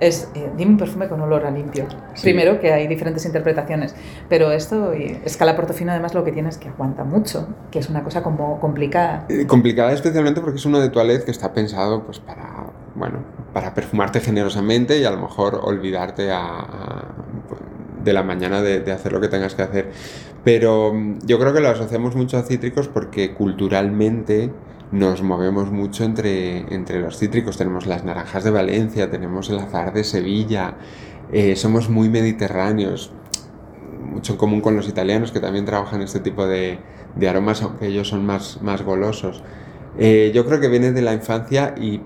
es, 0.00 0.28
eh, 0.34 0.50
dime 0.56 0.72
un 0.72 0.78
perfume 0.78 1.08
con 1.08 1.20
olor 1.22 1.46
a 1.46 1.50
limpio. 1.50 1.86
Primero, 2.20 2.60
que 2.60 2.72
hay 2.72 2.86
diferentes 2.86 3.24
interpretaciones, 3.24 3.94
pero 4.28 4.52
esto, 4.52 4.94
y 4.94 5.20
escala 5.24 5.56
portofino 5.56 5.92
además 5.92 6.12
lo 6.12 6.22
que 6.22 6.32
tiene 6.32 6.50
es 6.50 6.58
que 6.58 6.68
aguanta 6.68 7.04
mucho, 7.04 7.48
que 7.70 7.78
es 7.78 7.88
una 7.88 8.04
cosa 8.04 8.22
como 8.22 8.60
complicada. 8.60 9.24
Eh, 9.30 9.46
complicada 9.46 9.92
especialmente 9.92 10.42
porque 10.42 10.58
es 10.58 10.66
uno 10.66 10.80
de 10.80 10.90
toilette 10.90 11.24
que 11.24 11.30
está 11.30 11.54
pensado 11.54 12.04
pues 12.04 12.18
para, 12.18 12.66
bueno, 12.94 13.20
para 13.54 13.72
perfumarte 13.72 14.20
generosamente 14.20 14.98
y 14.98 15.04
a 15.04 15.10
lo 15.10 15.18
mejor 15.18 15.60
olvidarte 15.62 16.30
de 18.04 18.12
la 18.12 18.22
mañana 18.22 18.62
de, 18.62 18.92
hacer 18.92 19.12
lo 19.12 19.20
que 19.20 19.28
tengas 19.28 19.54
que 19.54 19.62
hacer 19.62 19.90
pero 20.44 20.92
mm, 20.92 21.20
yo 21.26 21.38
creo 21.38 21.52
que 21.52 21.60
lo 21.60 21.68
asociamos 21.68 22.14
mucho 22.14 22.36
a 22.38 22.42
cítricos 22.42 22.88
porque 22.88 23.34
culturalmente 23.34 24.50
nos 24.92 25.22
movemos 25.22 25.72
mucho 25.72 26.04
entre, 26.04 26.72
entre 26.72 27.00
los 27.00 27.18
cítricos. 27.18 27.56
Tenemos 27.56 27.86
las 27.86 28.04
naranjas 28.04 28.44
de 28.44 28.50
Valencia, 28.50 29.10
tenemos 29.10 29.50
el 29.50 29.58
azar 29.58 29.92
de 29.92 30.04
Sevilla, 30.04 30.76
eh, 31.32 31.56
somos 31.56 31.88
muy 31.88 32.08
mediterráneos, 32.08 33.10
mucho 34.04 34.34
en 34.34 34.38
común 34.38 34.60
con 34.60 34.76
los 34.76 34.88
italianos 34.88 35.32
que 35.32 35.40
también 35.40 35.64
trabajan 35.64 36.00
este 36.02 36.20
tipo 36.20 36.46
de, 36.46 36.78
de 37.16 37.28
aromas, 37.28 37.62
aunque 37.62 37.88
ellos 37.88 38.08
son 38.08 38.24
más, 38.24 38.62
más 38.62 38.82
golosos. 38.82 39.42
Eh, 39.98 40.30
yo 40.34 40.44
creo 40.44 40.60
que 40.60 40.68
viene 40.68 40.92
de 40.92 41.02
la 41.02 41.12
infancia 41.12 41.74
y 41.76 42.00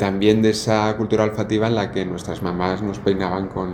también 0.00 0.40
de 0.40 0.48
esa 0.48 0.96
cultura 0.96 1.24
olfativa 1.24 1.66
en 1.66 1.74
la 1.74 1.92
que 1.92 2.06
nuestras 2.06 2.40
mamás 2.40 2.80
nos 2.80 2.98
peinaban 2.98 3.48
con 3.48 3.68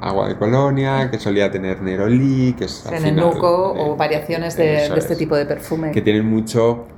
agua 0.00 0.26
de 0.26 0.36
colonia, 0.36 1.08
que 1.08 1.20
solía 1.20 1.52
tener 1.52 1.80
nerolí, 1.82 2.52
que 2.58 2.64
es... 2.64 2.72
Senenuco 2.72 3.74
o 3.78 3.94
variaciones 3.94 4.56
de, 4.56 4.86
este 4.86 5.14
tipo 5.14 5.36
de 5.36 5.46
perfume. 5.46 5.92
Que 5.92 6.02
tienen 6.02 6.26
mucho, 6.26 6.88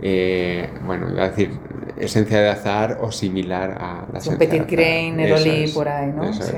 eh, 0.00 0.70
bueno, 0.86 1.10
iba 1.10 1.24
a 1.24 1.30
decir, 1.30 1.58
esencia 1.98 2.40
de 2.40 2.50
azar 2.50 2.98
o 3.02 3.10
similar 3.10 3.72
a 3.72 4.06
la 4.12 4.20
Un 4.24 4.38
petit 4.38 4.64
grain, 4.70 5.16
nerolí, 5.16 5.66
por 5.74 5.88
ahí, 5.88 6.12
¿no? 6.14 6.32
Sí. 6.32 6.52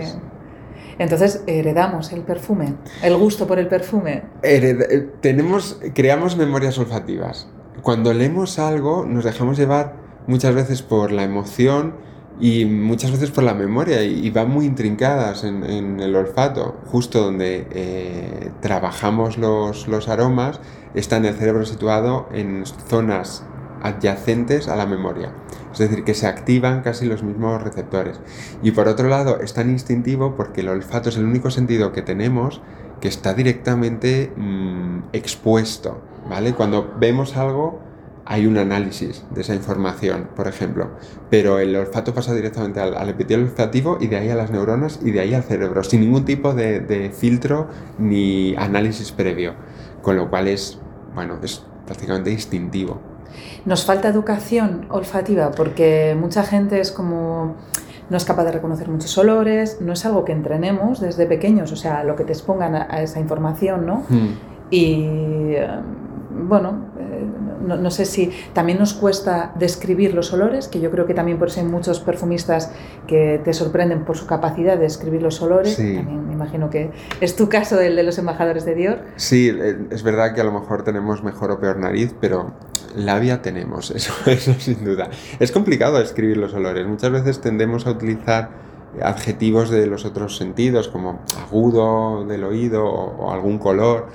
Entonces 0.99 1.43
heredamos 1.47 2.13
el 2.13 2.21
perfume, 2.21 2.75
el 3.03 3.17
gusto 3.17 3.47
por 3.47 3.59
el 3.59 3.67
perfume. 3.67 4.25
Eh, 4.43 5.09
tenemos, 5.23 5.81
creamos 5.95 6.37
memorias 6.37 6.77
olfativas. 6.79 7.49
Cuando 7.81 8.13
leemos 8.13 8.59
algo 8.59 9.07
nos 9.07 9.25
dejamos 9.25 9.57
llevar 9.57 10.02
muchas 10.27 10.55
veces 10.55 10.83
por 10.83 11.13
la 11.13 11.25
emoción 11.25 11.95
y 12.41 12.65
muchas 12.65 13.13
veces 13.13 13.31
por 13.31 13.45
la 13.45 13.55
memoria 13.55 14.03
y, 14.03 14.29
van 14.31 14.51
muy 14.51 14.67
intrincadas 14.67 15.45
en, 15.45 16.01
el 16.01 16.17
olfato, 16.17 16.77
justo 16.87 17.23
donde 17.23 17.67
eh, 17.71 18.51
trabajamos 18.61 19.39
los, 19.39 19.87
los 19.87 20.09
aromas, 20.09 20.61
está 20.95 21.19
en 21.19 21.27
el 21.27 21.35
cerebro 21.35 21.65
situado 21.65 22.29
en 22.33 22.65
zonas 22.89 23.45
adyacentes 23.83 24.69
a 24.69 24.77
la 24.77 24.87
memoria. 24.87 25.33
Es 25.73 25.79
decir, 25.79 26.05
que 26.05 26.15
se 26.15 26.27
activan 26.27 26.83
casi 26.83 27.07
los 27.07 27.23
mismos 27.23 27.63
receptores. 27.63 28.21
Y 28.63 28.73
por 28.73 28.89
otro 28.89 29.09
lado, 29.09 29.41
es 29.41 29.55
tan 29.55 29.71
instintivo 29.71 30.35
porque 30.37 30.61
el 30.61 30.69
olfato 30.69 31.09
es 31.09 31.17
el 31.17 31.25
único 31.25 31.51
sentido 31.51 31.93
que 31.93 32.03
tenemos 32.03 32.61
que 33.01 33.09
está 33.09 33.35
directamente 33.35 34.33
mm, 34.37 35.09
expuesto. 35.13 36.01
¿vale? 36.29 36.55
Cuando 36.55 36.95
vemos 36.99 37.37
algo, 37.37 37.81
hay 38.25 38.47
un 38.47 38.57
análisis 38.59 39.25
de 39.31 39.41
esa 39.41 39.55
información, 39.55 40.29
por 40.37 40.49
ejemplo, 40.49 40.91
pero 41.31 41.59
el 41.59 41.75
olfato 41.75 42.15
pasa 42.15 42.35
directamente 42.35 42.81
al, 42.81 43.09
epitelio 43.09 43.45
olfativo 43.45 43.99
y 44.01 44.07
de 44.07 44.17
ahí 44.17 44.29
a 44.31 44.37
las 44.37 44.51
neuronas 44.51 45.01
y 45.03 45.11
de 45.11 45.21
ahí 45.21 45.35
al 45.35 45.43
cerebro, 45.43 45.83
sin 45.83 46.01
ningún 46.01 46.25
tipo 46.25 46.55
de, 46.55 46.81
de 46.81 47.11
filtro 47.11 47.69
ni 47.99 48.55
análisis 48.57 49.13
previo, 49.13 49.55
con 50.03 50.17
lo 50.17 50.31
cual 50.31 50.49
es, 50.49 50.79
bueno, 51.15 51.39
es 51.43 51.65
prácticamente 51.87 52.31
instintivo. 52.31 53.01
Nos 53.65 53.85
falta 53.85 54.09
educación 54.09 54.87
olfativa 54.91 55.51
porque 55.51 56.17
mucha 56.19 56.43
gente 56.43 56.81
es 56.81 56.93
como 56.93 57.57
no 58.13 58.19
es 58.19 58.25
capaz 58.27 58.45
de 58.45 58.53
reconocer 58.53 58.89
muchos 58.89 59.17
olores, 59.17 59.79
no 59.81 59.95
es 59.95 60.05
algo 60.05 60.25
que 60.25 60.33
entrenemos 60.33 61.01
desde 61.01 61.25
pequeños, 61.25 61.73
o 61.73 61.77
sea, 61.77 62.05
lo 62.05 62.15
que 62.15 62.25
te 62.25 62.33
expongan 62.33 62.75
a, 62.75 63.03
esa 63.03 63.21
información, 63.21 63.87
¿no? 63.87 64.03
Hmm. 64.09 64.35
Y 64.71 65.55
eh, 65.55 65.67
bueno, 66.31 66.89
eh, 66.99 67.25
no, 67.63 67.91
sé 67.91 68.05
si 68.05 68.31
también 68.53 68.79
nos 68.79 68.95
cuesta 68.95 69.53
describir 69.57 70.15
los 70.15 70.33
olores, 70.33 70.69
que 70.69 70.81
yo 70.81 70.91
creo 70.91 71.07
que 71.07 71.15
también 71.15 71.39
por 71.39 71.49
eso 71.49 71.61
hay 71.61 71.67
muchos 71.67 72.01
perfumistas 72.01 72.71
que 73.07 73.41
te 73.43 73.53
sorprenden 73.53 74.05
por 74.05 74.17
su 74.17 74.27
capacidad 74.27 74.77
de 74.77 74.85
describir 74.85 75.23
los 75.23 75.41
olores. 75.41 75.77
También 75.77 76.27
me 76.27 76.33
imagino 76.33 76.71
que 76.71 76.91
es 77.21 77.37
tu 77.37 77.49
caso 77.49 77.81
el 77.81 77.97
de 77.97 78.03
los 78.03 78.19
embajadores 78.19 78.65
de 78.65 78.75
Dior. 78.75 78.99
Sí, 79.17 79.49
eh, 79.49 79.77
es 79.91 80.03
verdad 80.03 80.35
que 80.35 80.41
a 80.41 80.45
lo 80.45 80.53
mejor 80.53 80.85
tenemos 80.85 81.23
mejor 81.23 81.51
o 81.51 81.61
peor 81.61 81.79
nariz, 81.79 82.15
pero 82.21 82.53
labia 82.97 83.43
tenemos, 83.43 83.91
eso, 83.95 84.13
eso 84.27 84.55
sin 84.59 84.85
duda. 84.85 85.09
Es 85.39 85.53
complicado 85.53 85.99
describir 85.99 86.37
los 86.37 86.55
olores. 86.55 86.87
Muchas 86.87 87.11
veces 87.11 87.41
tendemos 87.41 87.87
a 87.87 87.91
utilizar 87.91 88.51
adjetivos 89.01 89.71
de 89.71 89.87
los 89.87 90.05
otros 90.05 90.37
sentidos, 90.37 90.89
como 90.89 91.21
agudo 91.47 92.27
del 92.27 92.45
oído 92.45 92.85
o 92.85 93.33
algún 93.33 93.59
color 93.59 94.09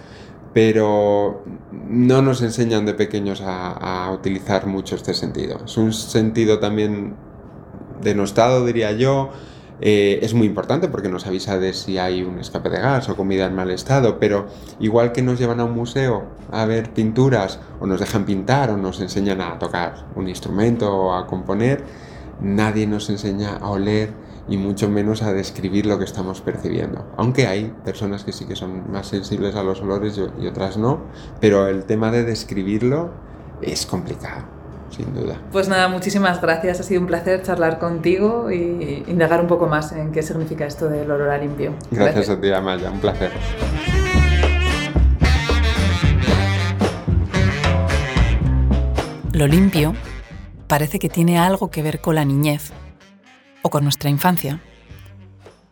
pero 0.58 1.44
no 1.88 2.24
nos 2.24 2.42
enseñan 2.42 2.88
de 2.88 2.96
pequeños 2.96 3.44
a, 3.46 4.10
utilizar 4.12 4.66
mucho 4.66 4.96
este 4.96 5.14
sentido. 5.14 5.60
Es 5.64 5.78
un 5.78 5.94
sentido 5.94 6.58
también 6.58 7.14
denostado, 8.02 8.66
diría 8.66 8.92
yo. 8.92 9.30
Eh, 9.82 10.18
es 10.24 10.34
muy 10.34 10.48
importante 10.48 10.88
porque 10.88 11.10
nos 11.10 11.28
avisa 11.28 11.60
de 11.60 11.74
si 11.74 12.00
hay 12.00 12.24
un 12.24 12.40
escape 12.40 12.72
de 12.72 12.80
gas 12.80 13.08
o 13.08 13.16
comida 13.16 13.46
en 13.46 13.54
mal 13.54 13.70
estado, 13.70 14.18
pero 14.18 14.48
igual 14.80 15.12
que 15.12 15.22
nos 15.22 15.38
llevan 15.38 15.60
a 15.60 15.66
un 15.66 15.76
museo 15.76 16.24
a 16.52 16.66
ver 16.66 16.92
pinturas 16.92 17.60
o 17.80 17.86
nos 17.86 18.00
dejan 18.00 18.26
pintar 18.26 18.72
o 18.72 18.78
nos 18.78 19.00
enseñan 19.00 19.42
a 19.42 19.60
tocar 19.60 20.08
un 20.16 20.28
instrumento 20.28 20.92
o 20.92 21.14
a 21.14 21.28
componer, 21.28 21.84
nadie 22.42 22.88
nos 22.88 23.12
enseña 23.12 23.58
a 23.58 23.70
oler 23.70 24.10
y 24.50 24.58
mucho 24.58 24.90
menos 24.90 25.22
a 25.24 25.34
describir 25.34 25.86
lo 25.86 25.98
que 26.00 26.06
estamos 26.06 26.42
percibiendo. 26.42 27.06
Aunque 27.18 27.48
hay 27.48 27.74
personas 27.84 28.24
que 28.24 28.32
sí 28.32 28.46
que 28.46 28.56
son 28.56 28.92
más 28.92 29.08
sensibles 29.08 29.56
a 29.56 29.64
los 29.64 29.82
olores 29.82 30.20
y 30.40 30.48
otras 30.48 30.78
no, 30.78 31.02
pero 31.42 31.68
el 31.68 31.84
tema 31.84 32.12
de 32.12 32.24
describirlo 32.24 33.12
es 33.62 33.86
complicado, 33.86 34.46
sin 34.90 35.14
duda. 35.14 35.42
Pues 35.52 35.68
nada, 35.68 35.90
muchísimas 35.90 36.42
gracias. 36.42 36.80
Ha 36.80 36.84
sido 36.84 37.02
un 37.02 37.08
placer 37.08 37.42
charlar 37.44 37.80
contigo 37.80 38.52
y 38.52 39.04
indagar 39.08 39.42
un 39.42 39.48
poco 39.48 39.68
más 39.68 39.92
en 39.92 40.12
qué 40.12 40.24
significa 40.24 40.66
esto 40.66 40.88
del 40.88 41.12
olor 41.12 41.30
a 41.30 41.38
limpio. 41.38 41.74
Gracias, 41.92 42.30
a 42.30 42.40
ti, 42.40 42.52
Amaya. 42.52 42.90
Un 42.92 43.00
placer. 43.00 43.32
Lo 49.34 49.46
limpio 49.46 49.94
parece 50.68 50.98
que 50.98 51.10
tiene 51.10 51.38
algo 51.38 51.70
que 51.70 51.84
ver 51.84 52.02
con 52.02 52.16
la 52.16 52.26
niñez 52.26 52.72
o 53.68 53.70
con 53.70 53.84
nuestra 53.84 54.10
infancia. 54.10 54.62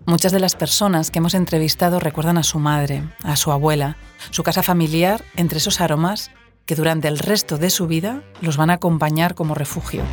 Muchas 0.05 0.31
de 0.31 0.39
las 0.39 0.55
personas 0.55 1.09
que 1.09 1.19
hemos 1.19 1.33
entrevistado 1.33 1.99
recuerdan 1.99 2.37
a 2.37 2.43
su 2.43 2.59
madre, 2.59 3.03
a 3.23 3.35
su 3.37 3.51
abuela, 3.51 3.97
su 4.29 4.43
casa 4.43 4.61
familiar 4.61 5.23
entre 5.35 5.57
esos 5.57 5.81
aromas 5.81 6.29
que 6.65 6.75
durante 6.75 7.07
el 7.07 7.17
resto 7.17 7.57
de 7.57 7.69
su 7.69 7.87
vida 7.87 8.21
los 8.41 8.57
van 8.57 8.69
a 8.69 8.73
acompañar 8.73 9.33
como 9.33 9.55
refugio. 9.55 10.03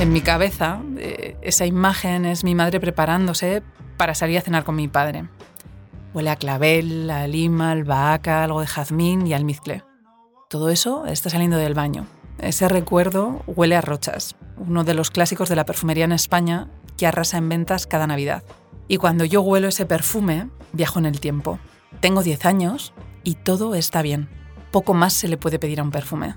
En 0.00 0.12
mi 0.12 0.20
cabeza, 0.20 0.82
eh, 0.98 1.36
esa 1.42 1.64
imagen 1.64 2.26
es 2.26 2.44
mi 2.44 2.54
madre 2.54 2.80
preparándose 2.80 3.62
para 3.96 4.14
salir 4.14 4.38
a 4.38 4.42
cenar 4.42 4.64
con 4.64 4.76
mi 4.76 4.88
padre. 4.88 5.28
Huele 6.12 6.30
a 6.30 6.36
clavel, 6.36 7.10
a 7.10 7.26
lima, 7.26 7.70
albahaca, 7.70 8.44
algo 8.44 8.60
de 8.60 8.66
jazmín 8.66 9.26
y 9.26 9.32
almizcle. 9.32 9.84
Todo 10.50 10.68
eso 10.68 11.06
está 11.06 11.30
saliendo 11.30 11.56
del 11.56 11.74
baño. 11.74 12.06
Ese 12.38 12.68
recuerdo 12.68 13.42
huele 13.46 13.76
a 13.76 13.80
Rochas, 13.80 14.36
uno 14.56 14.84
de 14.84 14.94
los 14.94 15.10
clásicos 15.10 15.48
de 15.48 15.56
la 15.56 15.64
perfumería 15.64 16.04
en 16.04 16.12
España 16.12 16.68
que 16.96 17.06
arrasa 17.06 17.38
en 17.38 17.48
ventas 17.48 17.86
cada 17.86 18.06
Navidad. 18.06 18.42
Y 18.88 18.96
cuando 18.96 19.24
yo 19.24 19.42
huelo 19.42 19.68
ese 19.68 19.86
perfume, 19.86 20.50
viajo 20.72 20.98
en 20.98 21.06
el 21.06 21.20
tiempo. 21.20 21.58
Tengo 22.00 22.22
10 22.22 22.44
años 22.46 22.92
y 23.22 23.34
todo 23.34 23.74
está 23.74 24.02
bien. 24.02 24.28
Poco 24.70 24.94
más 24.94 25.12
se 25.12 25.28
le 25.28 25.36
puede 25.36 25.58
pedir 25.58 25.80
a 25.80 25.82
un 25.82 25.90
perfume. 25.90 26.36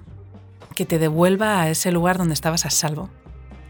Que 0.76 0.86
te 0.86 1.00
devuelva 1.00 1.62
a 1.62 1.70
ese 1.70 1.92
lugar 1.92 2.18
donde 2.18 2.34
estabas 2.34 2.66
a 2.66 2.70
salvo. 2.70 3.10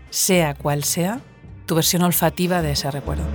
Sea 0.09 0.55
cual 0.55 0.83
sea 0.83 1.21
tu 1.65 1.75
versión 1.75 2.01
olfativa 2.03 2.61
de 2.61 2.71
ese 2.71 2.91
recuerdo. 2.91 3.25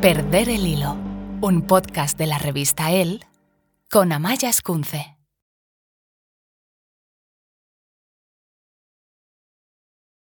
Perder 0.00 0.48
el 0.48 0.66
hilo. 0.66 0.96
Un 1.40 1.62
podcast 1.62 2.18
de 2.18 2.26
la 2.26 2.38
revista 2.38 2.92
El 2.92 3.24
con 3.90 4.12
Amaya 4.12 4.48
Escunce. 4.48 5.15